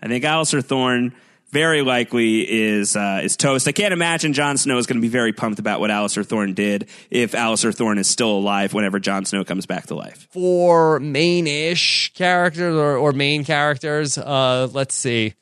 [0.02, 1.14] I think Alliser Thorne
[1.50, 3.68] very likely is uh, is toast.
[3.68, 6.54] I can't imagine Jon Snow is going to be very pumped about what Alliser Thorne
[6.54, 10.28] did if Alliser Thorne is still alive whenever Jon Snow comes back to life.
[10.30, 15.34] for main-ish characters or, or main characters, uh, let's see.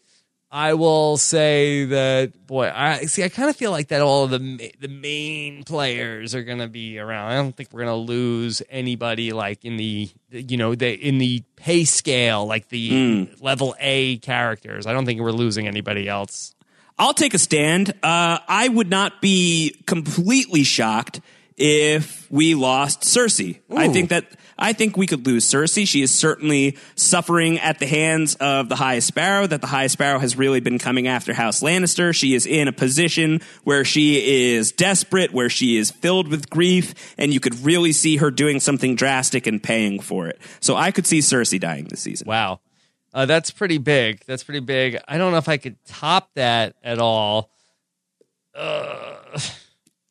[0.50, 3.22] I will say that boy, I see.
[3.22, 6.68] I kind of feel like that all of the the main players are going to
[6.68, 7.30] be around.
[7.30, 11.18] I don't think we're going to lose anybody like in the you know the in
[11.18, 14.86] the pay scale like the level A characters.
[14.86, 16.54] I don't think we're losing anybody else.
[16.98, 17.90] I'll take a stand.
[18.02, 21.20] Uh, I would not be completely shocked
[21.58, 23.60] if we lost Cersei.
[23.74, 24.24] I think that
[24.58, 25.86] I think we could lose Cersei.
[25.86, 29.46] She is certainly suffering at the hands of the High Sparrow.
[29.46, 32.14] That the High Sparrow has really been coming after House Lannister.
[32.14, 37.14] She is in a position where she is desperate, where she is filled with grief,
[37.16, 40.40] and you could really see her doing something drastic and paying for it.
[40.60, 42.26] So I could see Cersei dying this season.
[42.26, 42.60] Wow.
[43.14, 44.22] Uh, that's pretty big.
[44.26, 44.98] That's pretty big.
[45.08, 47.50] I don't know if I could top that at all.
[48.54, 49.16] Uh,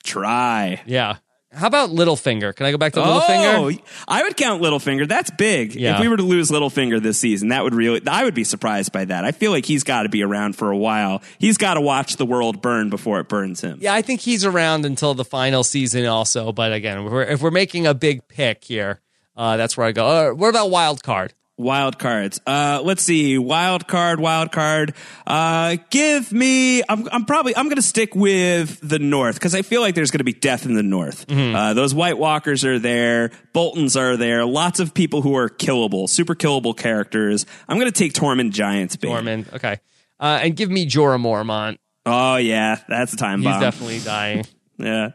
[0.04, 0.82] Try.
[0.86, 1.18] yeah.
[1.58, 2.56] How about Littlefinger?
[2.56, 3.80] Can I go back to Littlefinger?
[3.80, 5.08] Oh, I would count Littlefinger.
[5.08, 5.74] That's big.
[5.76, 5.96] Yeah.
[5.96, 8.92] If we were to lose Littlefinger this season, that would really, I would be surprised
[8.92, 9.26] by that.
[9.26, 11.22] I feel like he's got to be around for a while.
[11.40, 13.80] He's got to watch the world burn before it burns him.
[13.82, 16.52] Yeah, I think he's around until the final season also.
[16.52, 19.02] But again, if we're, if we're making a big pick here,
[19.36, 20.08] uh, that's where I go.
[20.08, 21.34] Uh, what about wild card?
[21.60, 22.40] Wild cards.
[22.46, 23.38] Uh, let's see.
[23.40, 24.94] Wild card, wild card.
[25.26, 29.64] Uh, give me, I'm, I'm probably, I'm going to stick with the North because I
[29.64, 31.26] feel like there's going to be death in the North.
[31.32, 33.32] Uh, those White Walkers are there.
[33.54, 34.46] Boltons are there.
[34.46, 37.48] Lots of people who are killable, super killable characters.
[37.68, 39.14] I'm going to take Tormund Giants, baby.
[39.14, 39.48] Norman.
[39.52, 39.80] Okay.
[40.20, 41.78] Uh, and give me Jorah Mormont.
[42.06, 43.60] Oh yeah, that's a time He's bomb.
[43.62, 44.46] definitely dying.
[44.78, 45.10] yeah,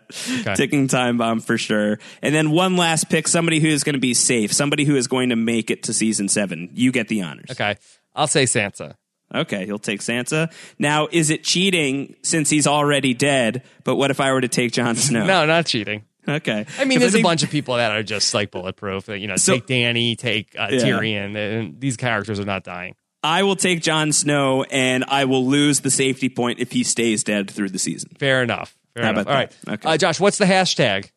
[0.55, 1.99] ticking time bomb for sure.
[2.21, 5.07] And then one last pick, somebody who is going to be safe, somebody who is
[5.09, 6.71] going to make it to season seven.
[6.75, 7.51] You get the honors.
[7.51, 7.77] Okay.
[8.15, 8.95] I'll say Sansa.
[9.35, 10.53] Okay, he'll take Sansa.
[10.79, 13.63] Now, is it cheating since he's already dead?
[13.85, 15.25] But what if I were to take Jon Snow?
[15.25, 16.05] No, not cheating.
[16.29, 16.67] Okay.
[16.79, 19.09] I mean, there's think- a bunch of people that are just like bulletproof.
[19.09, 20.81] You know, So- take Dany, take uh, Yeah.
[20.81, 22.95] Tyrion, and these characters are not dying.
[23.25, 27.23] I will take Jon Snow, and I will lose the safety point if he stays
[27.25, 28.11] dead through the season.
[28.19, 28.77] Fair enough.
[28.95, 29.23] Fair How enough.
[29.23, 29.73] about All right, that?
[29.75, 29.89] Okay.
[29.89, 31.11] uh, Josh, what's the hashtag?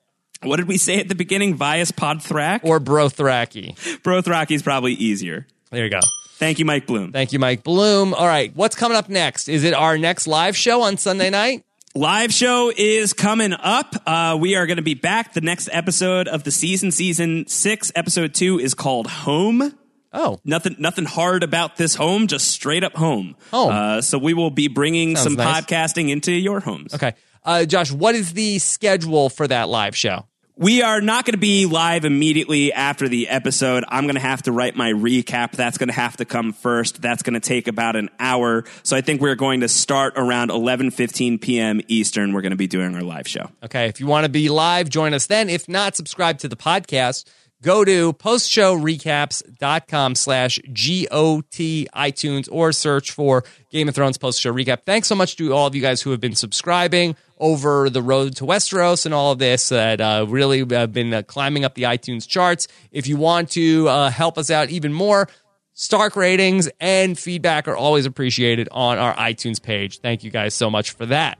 [0.43, 1.55] What did we say at the beginning?
[1.55, 2.61] Vaes Podthrak?
[2.63, 3.75] Or Brothraki?
[4.01, 5.47] Brothraki's probably easier.
[5.71, 5.99] There you go.
[6.37, 7.11] Thank you, Mike Bloom.
[7.11, 8.13] Thank you, Mike Bloom.
[8.13, 9.47] All right, what's coming up next?
[9.47, 11.63] Is it our next live show on Sunday night?
[11.95, 13.95] Live show is coming up.
[14.05, 15.33] Uh, we are going to be back.
[15.33, 19.73] The next episode of the season, season six, episode two, is called Home.
[20.11, 22.27] Oh, Nothing, nothing hard about this home.
[22.27, 23.35] Just straight up home.
[23.51, 23.71] Home.
[23.71, 25.63] Uh, so we will be bringing Sounds some nice.
[25.65, 26.93] podcasting into your homes.
[26.93, 27.13] okay.
[27.45, 30.25] Uh, Josh, what is the schedule for that live show?
[30.57, 33.83] We are not going to be live immediately after the episode.
[33.89, 35.51] I'm going to have to write my recap.
[35.51, 37.01] That's going to have to come first.
[37.01, 38.63] That's going to take about an hour.
[38.81, 41.81] So I think we're going to start around 11:15 p.m.
[41.89, 42.31] Eastern.
[42.31, 43.51] We're going to be doing our live show.
[43.63, 45.49] Okay, if you want to be live, join us then.
[45.49, 47.25] If not, subscribe to the podcast.
[47.65, 54.83] Go to postshowrecaps.com slash G-O-T iTunes or search for Game of Thrones Post Show Recap.
[54.85, 58.35] Thanks so much to all of you guys who have been subscribing over the road
[58.35, 61.81] to Westeros and all of this that uh, really have been uh, climbing up the
[61.83, 62.67] iTunes charts.
[62.91, 65.27] If you want to uh, help us out even more,
[65.73, 70.01] Stark ratings and feedback are always appreciated on our iTunes page.
[70.01, 71.39] Thank you guys so much for that.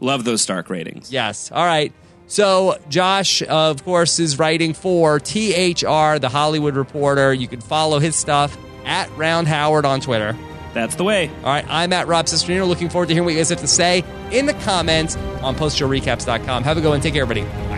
[0.00, 1.12] Love those Stark ratings.
[1.12, 1.52] Yes.
[1.52, 1.92] All right.
[2.30, 7.34] So Josh, of course, is writing for THR, the Hollywood Reporter.
[7.34, 10.36] You can follow his stuff at Round Howard on Twitter.
[10.72, 11.28] That's the way.
[11.28, 11.66] All right.
[11.68, 12.68] I'm at Rob Cesternino.
[12.68, 16.62] Looking forward to hearing what you guys have to say in the comments on postshowrecaps.com.
[16.62, 17.00] Have a good one.
[17.00, 17.69] Take care, everybody.